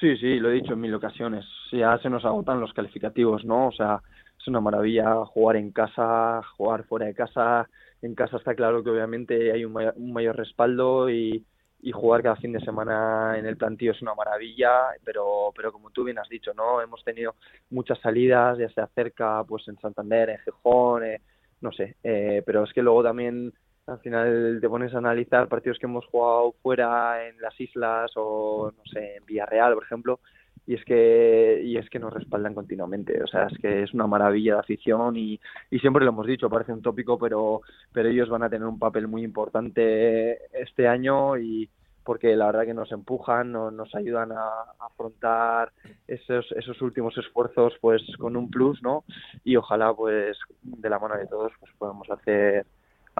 [0.00, 1.44] Sí, sí, lo he dicho en mil ocasiones.
[1.72, 3.68] Ya se nos agotan los calificativos, ¿no?
[3.68, 4.00] O sea,
[4.38, 7.68] es una maravilla jugar en casa, jugar fuera de casa.
[8.00, 11.44] En casa está claro que obviamente hay un mayor, respaldo y,
[11.92, 14.70] jugar cada fin de semana en el plantío es una maravilla,
[15.04, 16.80] pero, pero como tú bien has dicho, ¿no?
[16.80, 17.34] Hemos tenido
[17.70, 21.20] muchas salidas, ya sea cerca, pues en Santander, en Gijón, eh,
[21.60, 23.52] no sé, eh, pero es que luego también
[23.90, 28.72] al final te pones a analizar partidos que hemos jugado fuera en las islas o
[28.76, 30.20] no sé en Villarreal por ejemplo
[30.66, 34.06] y es que y es que nos respaldan continuamente o sea es que es una
[34.06, 37.62] maravilla de afición y, y siempre lo hemos dicho parece un tópico pero
[37.92, 41.68] pero ellos van a tener un papel muy importante este año y
[42.02, 45.70] porque la verdad que nos empujan, nos, nos ayudan a, a, afrontar
[46.08, 49.04] esos, esos últimos esfuerzos pues con un plus, ¿no?
[49.44, 52.66] Y ojalá pues de la mano de todos pues podamos hacer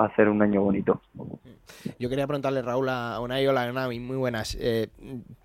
[0.06, 1.00] hacer un año bonito.
[1.98, 4.56] Yo quería preguntarle, Raúl, a Unai o la Navi, muy buenas.
[4.60, 4.88] Eh,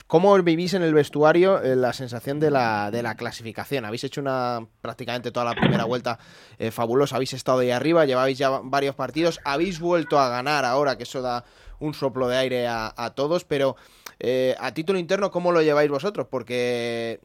[0.08, 3.86] ¿Cómo vivís en el vestuario eh, la sensación de la, de la clasificación?
[3.86, 6.20] Habéis hecho una prácticamente toda la primera vuelta
[6.58, 10.98] eh, fabulosa, habéis estado ahí arriba, lleváis ya varios partidos, habéis vuelto a ganar ahora,
[10.98, 11.44] que eso da
[11.80, 13.76] un soplo de aire a, a todos, pero
[14.60, 16.28] a título interno, ¿cómo lo lleváis vosotros?
[16.30, 17.20] Porque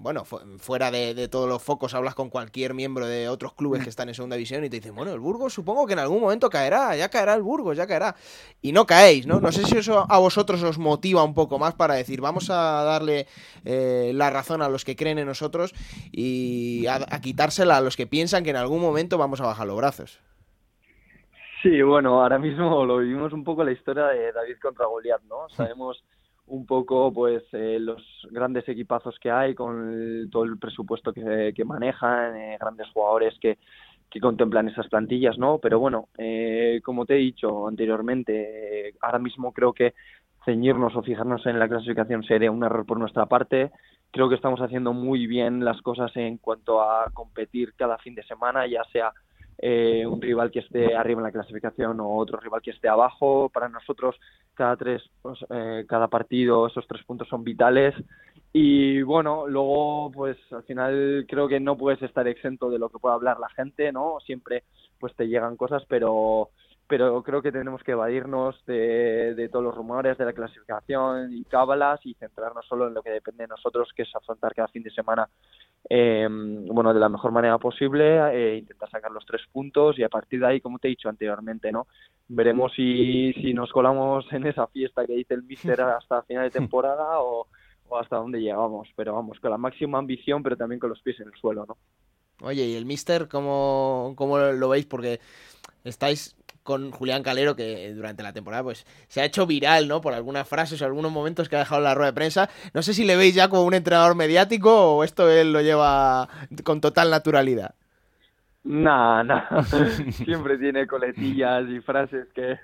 [0.00, 4.08] bueno, fuera de, todos los focos, hablas con cualquier miembro de otros clubes que están
[4.08, 6.96] en segunda división y te dicen, bueno, el Burgos supongo que en algún momento caerá,
[6.96, 8.16] ya caerá el Burgos, ya caerá.
[8.62, 9.40] Y no caéis, ¿no?
[9.40, 12.82] No sé si eso a vosotros os motiva un poco más para decir, vamos a
[12.82, 13.26] darle
[13.66, 15.74] eh, la razón a los que creen en nosotros
[16.10, 19.66] y a, a quitársela a los que piensan que en algún momento vamos a bajar
[19.66, 20.20] los brazos.
[21.62, 25.46] Sí, bueno, ahora mismo lo vivimos un poco la historia de David contra Goliat, ¿no?
[25.50, 26.02] Sabemos
[26.50, 31.64] un poco pues eh, los grandes equipazos que hay con todo el presupuesto que, que
[31.64, 33.58] manejan, eh, grandes jugadores que,
[34.10, 35.58] que contemplan esas plantillas, ¿no?
[35.58, 39.94] Pero bueno, eh, como te he dicho anteriormente, eh, ahora mismo creo que
[40.44, 43.70] ceñirnos o fijarnos en la clasificación sería un error por nuestra parte.
[44.10, 48.24] Creo que estamos haciendo muy bien las cosas en cuanto a competir cada fin de
[48.24, 49.12] semana, ya sea
[49.62, 53.50] eh, un rival que esté arriba en la clasificación o otro rival que esté abajo.
[53.50, 54.16] Para nosotros,
[54.54, 57.94] cada tres, pues, eh, cada partido, esos tres puntos son vitales.
[58.52, 62.98] Y bueno, luego, pues al final creo que no puedes estar exento de lo que
[62.98, 64.18] pueda hablar la gente, ¿no?
[64.24, 64.64] Siempre,
[64.98, 66.48] pues te llegan cosas, pero
[66.90, 71.44] pero creo que tenemos que evadirnos de, de todos los rumores de la clasificación y
[71.44, 74.82] cábalas y centrarnos solo en lo que depende de nosotros, que es afrontar cada fin
[74.82, 75.28] de semana
[75.88, 80.08] eh, bueno, de la mejor manera posible, eh, intentar sacar los tres puntos y a
[80.08, 81.86] partir de ahí, como te he dicho anteriormente, ¿no?
[82.26, 86.50] Veremos si, si nos colamos en esa fiesta que dice el míster hasta final de
[86.50, 87.46] temporada o,
[87.88, 91.20] o hasta dónde llegamos, pero vamos, con la máxima ambición, pero también con los pies
[91.20, 91.76] en el suelo, ¿no?
[92.42, 94.86] Oye, ¿y el míster cómo, cómo lo veis?
[94.86, 95.20] Porque
[95.84, 100.00] estáis con Julián Calero, que durante la temporada pues se ha hecho viral, ¿no?
[100.00, 102.50] Por algunas frases o algunos momentos que ha dejado en la rueda de prensa.
[102.74, 106.28] No sé si le veis ya como un entrenador mediático o esto él lo lleva
[106.64, 107.74] con total naturalidad.
[108.64, 109.62] Nah, nah.
[110.12, 112.58] Siempre tiene coletillas y frases que,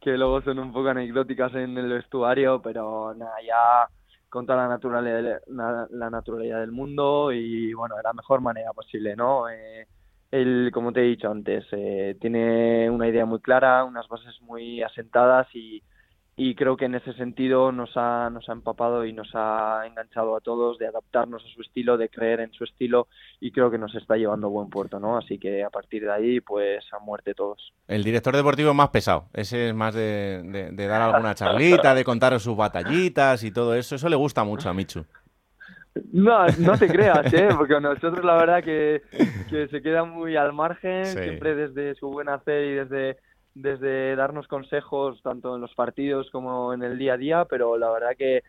[0.00, 3.88] que luego son un poco anecdóticas en el vestuario, pero nada, ya
[4.28, 9.14] con toda la naturalidad, la, la del mundo y bueno, de la mejor manera posible,
[9.14, 9.48] ¿no?
[9.48, 9.86] Eh,
[10.40, 14.82] él, como te he dicho antes, eh, tiene una idea muy clara, unas bases muy
[14.82, 15.82] asentadas y,
[16.36, 20.36] y creo que en ese sentido nos ha, nos ha empapado y nos ha enganchado
[20.36, 23.08] a todos de adaptarnos a su estilo, de creer en su estilo
[23.40, 25.16] y creo que nos está llevando a buen puerto, ¿no?
[25.16, 27.72] Así que a partir de ahí, pues a muerte todos.
[27.88, 32.04] El director deportivo más pesado, ese es más de, de, de dar alguna charlita, de
[32.04, 35.06] contar sus batallitas y todo eso, eso le gusta mucho a Michu.
[36.12, 37.48] No, no te creas, ¿eh?
[37.56, 39.02] porque nosotros la verdad que,
[39.50, 41.18] que se queda muy al margen, Sí.
[41.22, 43.16] siempre desde su buen hacer y desde,
[43.54, 47.90] desde darnos consejos tanto en los partidos como en el día a día, pero la
[47.90, 48.42] verdad que,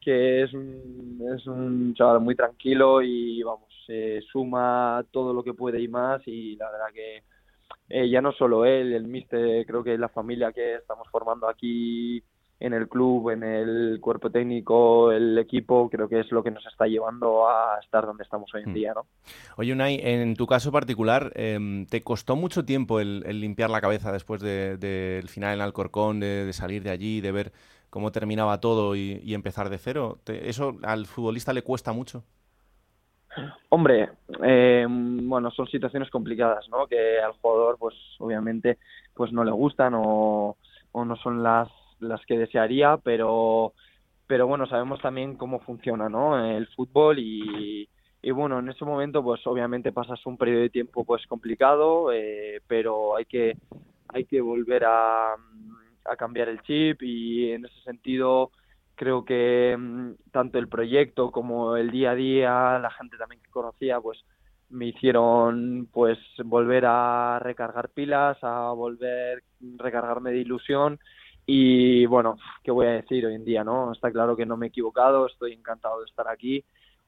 [0.00, 5.54] que es, un, es un chaval muy tranquilo y vamos, se suma todo lo que
[5.54, 7.22] puede y más y la verdad que
[7.88, 12.22] eh, ya no solo él, el mister, creo que la familia que estamos formando aquí
[12.60, 16.64] en el club, en el cuerpo técnico, el equipo, creo que es lo que nos
[16.66, 18.74] está llevando a estar donde estamos hoy en Mm.
[18.74, 19.06] día, ¿no?
[19.56, 23.80] Oye, Unai, en tu caso particular, em, ¿te costó mucho tiempo el, el limpiar la
[23.80, 27.52] cabeza después de- del final en Alcorcón, de, de salir de allí, de ver
[27.88, 30.18] cómo terminaba todo y, y empezar de cero?
[30.24, 32.24] ¿Te- ¿Eso al futbolista le cuesta mucho?
[33.68, 34.10] Hombre,
[34.42, 36.86] eh, bueno, son situaciones complicadas, ¿no?
[36.88, 38.78] Que al jugador, pues obviamente,
[39.14, 40.56] pues no le gustan o,
[40.92, 41.68] o no son las,
[42.00, 43.74] las que desearía, pero,
[44.26, 46.44] pero bueno, sabemos también cómo funciona, ¿no?
[46.44, 47.88] El fútbol y,
[48.22, 52.60] y bueno, en ese momento, pues obviamente pasas un periodo de tiempo, pues complicado, eh,
[52.66, 53.56] pero hay que,
[54.08, 55.34] hay que volver a,
[56.04, 58.50] a cambiar el chip y en ese sentido
[58.94, 63.50] creo que mm, tanto el proyecto como el día a día, la gente también que
[63.50, 64.22] conocía, pues
[64.68, 71.00] me hicieron pues volver a recargar pilas, a volver a recargarme de ilusión
[71.52, 73.90] y bueno, ¿qué voy a decir hoy en día, no?
[73.90, 76.64] Está claro que no me he equivocado, estoy encantado de estar aquí.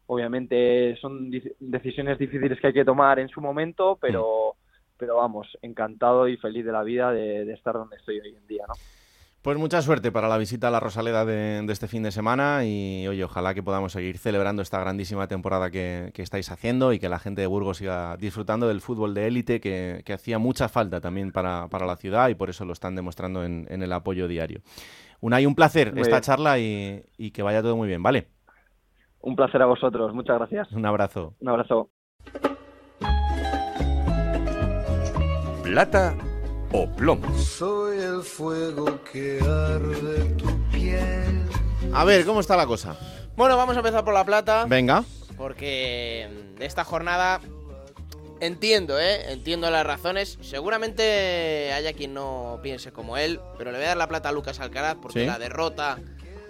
[0.06, 1.30] Obviamente son
[1.60, 4.56] decisiones difíciles que hay que tomar en su momento, pero
[4.98, 8.46] pero vamos, encantado y feliz de la vida de, de estar donde estoy hoy en
[8.48, 8.74] día, ¿no?
[9.42, 12.64] Pues mucha suerte para la visita a la Rosaleda de, de este fin de semana
[12.64, 17.00] y oye, ojalá que podamos seguir celebrando esta grandísima temporada que, que estáis haciendo y
[17.00, 20.68] que la gente de Burgos siga disfrutando del fútbol de élite que, que hacía mucha
[20.68, 23.92] falta también para, para la ciudad y por eso lo están demostrando en, en el
[23.92, 24.60] apoyo diario.
[25.20, 26.22] Unai, un placer Muy esta bien.
[26.22, 28.28] charla y, y que vaya todo muy bien, ¿vale?
[29.22, 30.70] Un placer a vosotros, muchas gracias.
[30.70, 31.34] Un abrazo.
[31.40, 31.90] Un abrazo.
[35.64, 36.14] Plata
[36.72, 37.38] o plomo.
[37.38, 41.42] Soy el fuego que arde tu piel.
[41.92, 42.96] A ver, ¿cómo está la cosa?
[43.36, 44.64] Bueno, vamos a empezar por la plata.
[44.66, 45.04] Venga.
[45.36, 47.40] Porque de esta jornada
[48.40, 49.32] entiendo, ¿eh?
[49.32, 50.38] Entiendo las razones.
[50.40, 54.32] Seguramente haya quien no piense como él, pero le voy a dar la plata a
[54.32, 55.26] Lucas Alcaraz porque Sí.
[55.26, 55.98] la derrota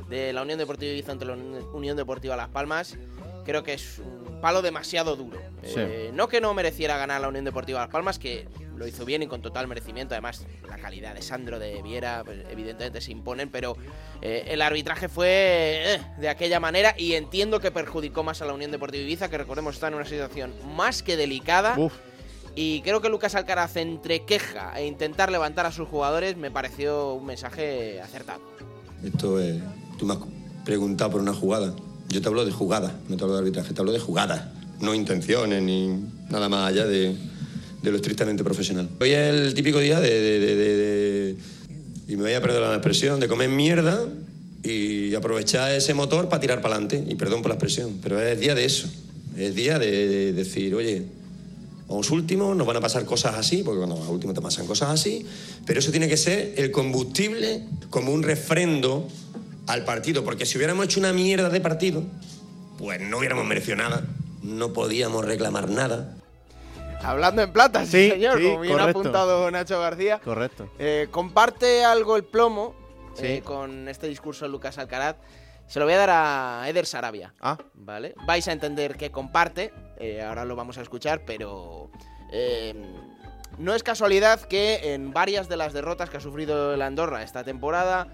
[0.09, 2.97] de la Unión Deportiva Ibiza ante la Uni- Unión Deportiva Las Palmas
[3.45, 5.41] creo que es un palo demasiado duro.
[5.65, 5.75] Sí.
[5.77, 8.47] Eh, no que no mereciera ganar la Unión Deportiva Las Palmas, que
[8.77, 10.15] lo hizo bien y con total merecimiento.
[10.15, 13.77] Además, la calidad de Sandro, de Viera, pues, evidentemente se imponen, pero
[14.21, 18.55] eh, el arbitraje fue eh, de aquella manera y entiendo que perjudicó más a la
[18.55, 21.77] Unión Deportiva Ibiza, que recordemos está en una situación más que delicada.
[22.55, 27.15] Y creo que Lucas Alcaraz, entre queja e intentar levantar a sus jugadores, me pareció
[27.15, 28.41] un mensaje acertado.
[29.03, 29.57] Esto es.
[29.99, 30.21] Tú me has
[30.65, 31.75] preguntado por una jugada.
[32.09, 34.53] Yo te hablo de jugada, no te hablo de arbitraje, te hablo de jugada.
[34.81, 35.89] No intenciones ni
[36.29, 37.17] nada más allá de,
[37.83, 38.89] de lo estrictamente profesional.
[39.01, 41.37] Hoy es el típico día de.
[42.09, 44.07] y me voy a perder la expresión, de comer mierda
[44.63, 47.05] y aprovechar ese motor para tirar para adelante.
[47.09, 48.89] Y perdón por la expresión, pero es día de eso.
[49.37, 51.03] Es día de, de decir, oye,
[51.89, 54.91] vamos últimos, nos van a pasar cosas así, porque cuando vas último te pasan cosas
[54.91, 55.27] así,
[55.67, 59.09] pero eso tiene que ser el combustible como un refrendo
[59.67, 62.03] al partido, porque si hubiéramos hecho una mierda de partido,
[62.79, 64.07] pues no hubiéramos merecido nada,
[64.43, 66.17] no podíamos reclamar nada.
[67.05, 69.01] Hablando en plata, sí, Sí, señor, sí, como bien ha correcto.
[69.01, 70.21] apuntado Nacho García.
[70.23, 70.69] Correcto.
[70.79, 72.75] Eh, comparte algo el plomo
[73.15, 73.27] Sí.
[73.27, 75.17] eh, con este discurso de Lucas Alcaraz.
[75.67, 77.35] Se lo voy a dar a Eder Sarabia.
[77.41, 77.57] Ah.
[77.75, 78.15] ¿Vale?
[78.27, 79.73] Vais a entender que comparte.
[79.99, 81.91] eh, ahora lo vamos a escuchar, pero.
[83.59, 87.45] no es casualidad que en varias de las derrotas que ha sufrido el Andorra esta
[87.45, 88.09] temporada.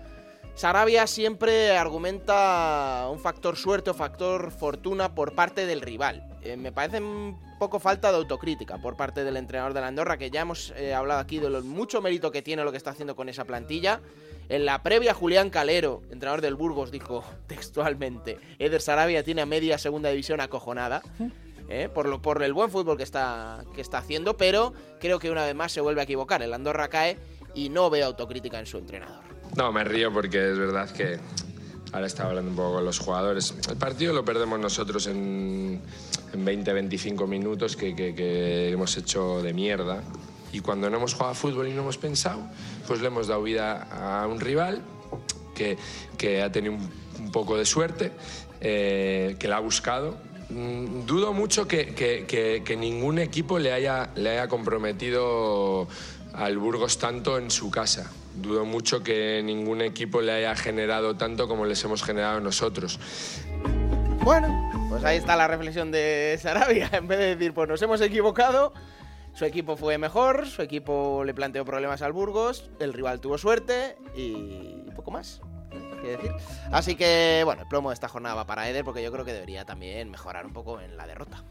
[0.58, 6.26] Sarabia siempre argumenta un factor suerte o factor fortuna por parte del rival.
[6.42, 10.18] Eh, me parece un poco falta de autocrítica por parte del entrenador de la Andorra,
[10.18, 12.90] que ya hemos eh, hablado aquí de lo mucho mérito que tiene lo que está
[12.90, 14.00] haciendo con esa plantilla.
[14.48, 19.78] En la previa, Julián Calero, entrenador del Burgos, dijo textualmente: Eder Sarabia tiene a media
[19.78, 21.02] segunda división acojonada.
[21.68, 21.88] ¿eh?
[21.88, 25.44] por, lo, por el buen fútbol que está, que está haciendo, pero creo que una
[25.44, 26.42] vez más se vuelve a equivocar.
[26.42, 27.16] El Andorra cae
[27.54, 29.27] y no veo autocrítica en su entrenador.
[29.56, 31.18] No, me río porque es verdad que
[31.92, 33.54] ahora estaba hablando un poco con los jugadores.
[33.68, 35.80] El partido lo perdemos nosotros en,
[36.32, 40.02] en 20-25 minutos que, hemos hecho de mierda.
[40.52, 42.40] Y cuando no hemos jugado fútbol y no hemos pensado,
[42.86, 43.82] pues le hemos dado vida
[44.22, 44.82] a un rival
[45.54, 48.12] que, ha tenido un, poco de suerte,
[48.60, 50.16] eh, que la ha buscado.
[50.50, 55.88] Mm, Dudo mucho que- que ningún equipo le haya, le haya comprometido
[56.32, 58.10] al Burgos tanto en su casa.
[58.40, 62.98] Dudo mucho que ningún equipo le haya generado tanto como les hemos generado nosotros.
[64.20, 66.90] Bueno, pues ahí está la reflexión de Sarabia.
[66.92, 68.72] En vez de decir, pues nos hemos equivocado,
[69.34, 73.96] su equipo fue mejor, su equipo le planteó problemas al Burgos, el rival tuvo suerte
[74.14, 75.40] y poco más.
[76.02, 76.32] decir.
[76.72, 79.32] Así que, bueno, el plomo de esta jornada va para Eder porque yo creo que
[79.32, 81.44] debería también mejorar un poco en la derrota.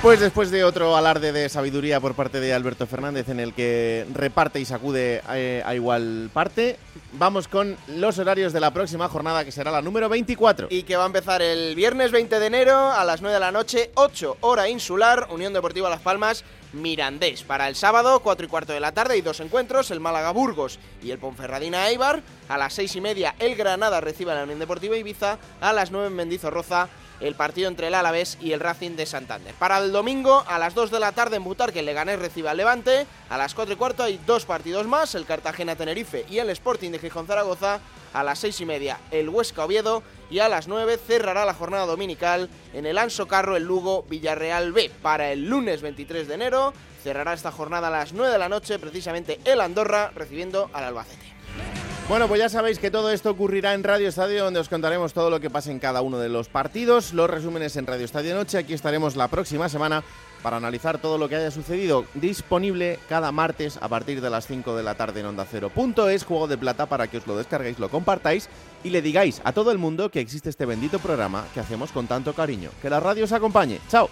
[0.00, 4.06] Pues después de otro alarde de sabiduría por parte de Alberto Fernández en el que
[4.14, 6.78] reparte y sacude eh, a igual parte,
[7.14, 10.68] vamos con los horarios de la próxima jornada que será la número 24.
[10.70, 13.50] Y que va a empezar el viernes 20 de enero a las 9 de la
[13.50, 17.42] noche, 8 hora insular, Unión Deportiva Las Palmas, Mirandés.
[17.42, 20.78] Para el sábado, 4 y cuarto de la tarde y dos encuentros, el Málaga Burgos
[21.02, 22.22] y el Ponferradina Eibar.
[22.48, 25.38] A las 6 y media, el Granada recibe a la Unión Deportiva Ibiza.
[25.60, 26.88] A las 9 en Mendizorroza,
[27.20, 29.54] el partido entre el Alavés y el Racing de Santander.
[29.54, 32.56] Para el domingo, a las 2 de la tarde en Butarque, el Leganés recibe al
[32.56, 33.06] Levante.
[33.28, 36.98] A las 4 y cuarto hay dos partidos más, el Cartagena-Tenerife y el Sporting de
[36.98, 37.80] Gijón-Zaragoza.
[38.14, 40.02] A las 6 y media, el Huesca-Oviedo.
[40.30, 44.90] Y a las 9 cerrará la jornada dominical en el Anso Carro, el Lugo-Villarreal B.
[45.02, 48.78] Para el lunes 23 de enero, cerrará esta jornada a las 9 de la noche,
[48.78, 51.87] precisamente el Andorra, recibiendo al Albacete.
[52.08, 55.28] Bueno, pues ya sabéis que todo esto ocurrirá en Radio Estadio, donde os contaremos todo
[55.28, 58.56] lo que pase en cada uno de los partidos, los resúmenes en Radio Estadio Noche.
[58.56, 60.02] Aquí estaremos la próxima semana
[60.42, 62.06] para analizar todo lo que haya sucedido.
[62.14, 65.70] Disponible cada martes a partir de las 5 de la tarde en Onda Cero.
[65.74, 68.48] Punto es Juego de Plata para que os lo descarguéis, lo compartáis
[68.82, 72.06] y le digáis a todo el mundo que existe este bendito programa que hacemos con
[72.06, 72.70] tanto cariño.
[72.80, 73.80] Que la radio os acompañe.
[73.90, 74.08] ¡Chao!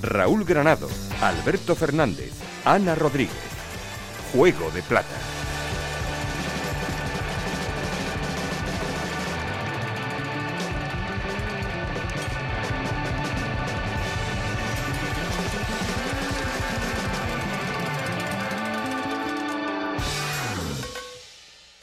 [0.00, 0.88] Raúl Granado,
[1.20, 2.32] Alberto Fernández,
[2.64, 3.34] Ana Rodríguez.
[4.32, 5.35] Juego de Plata.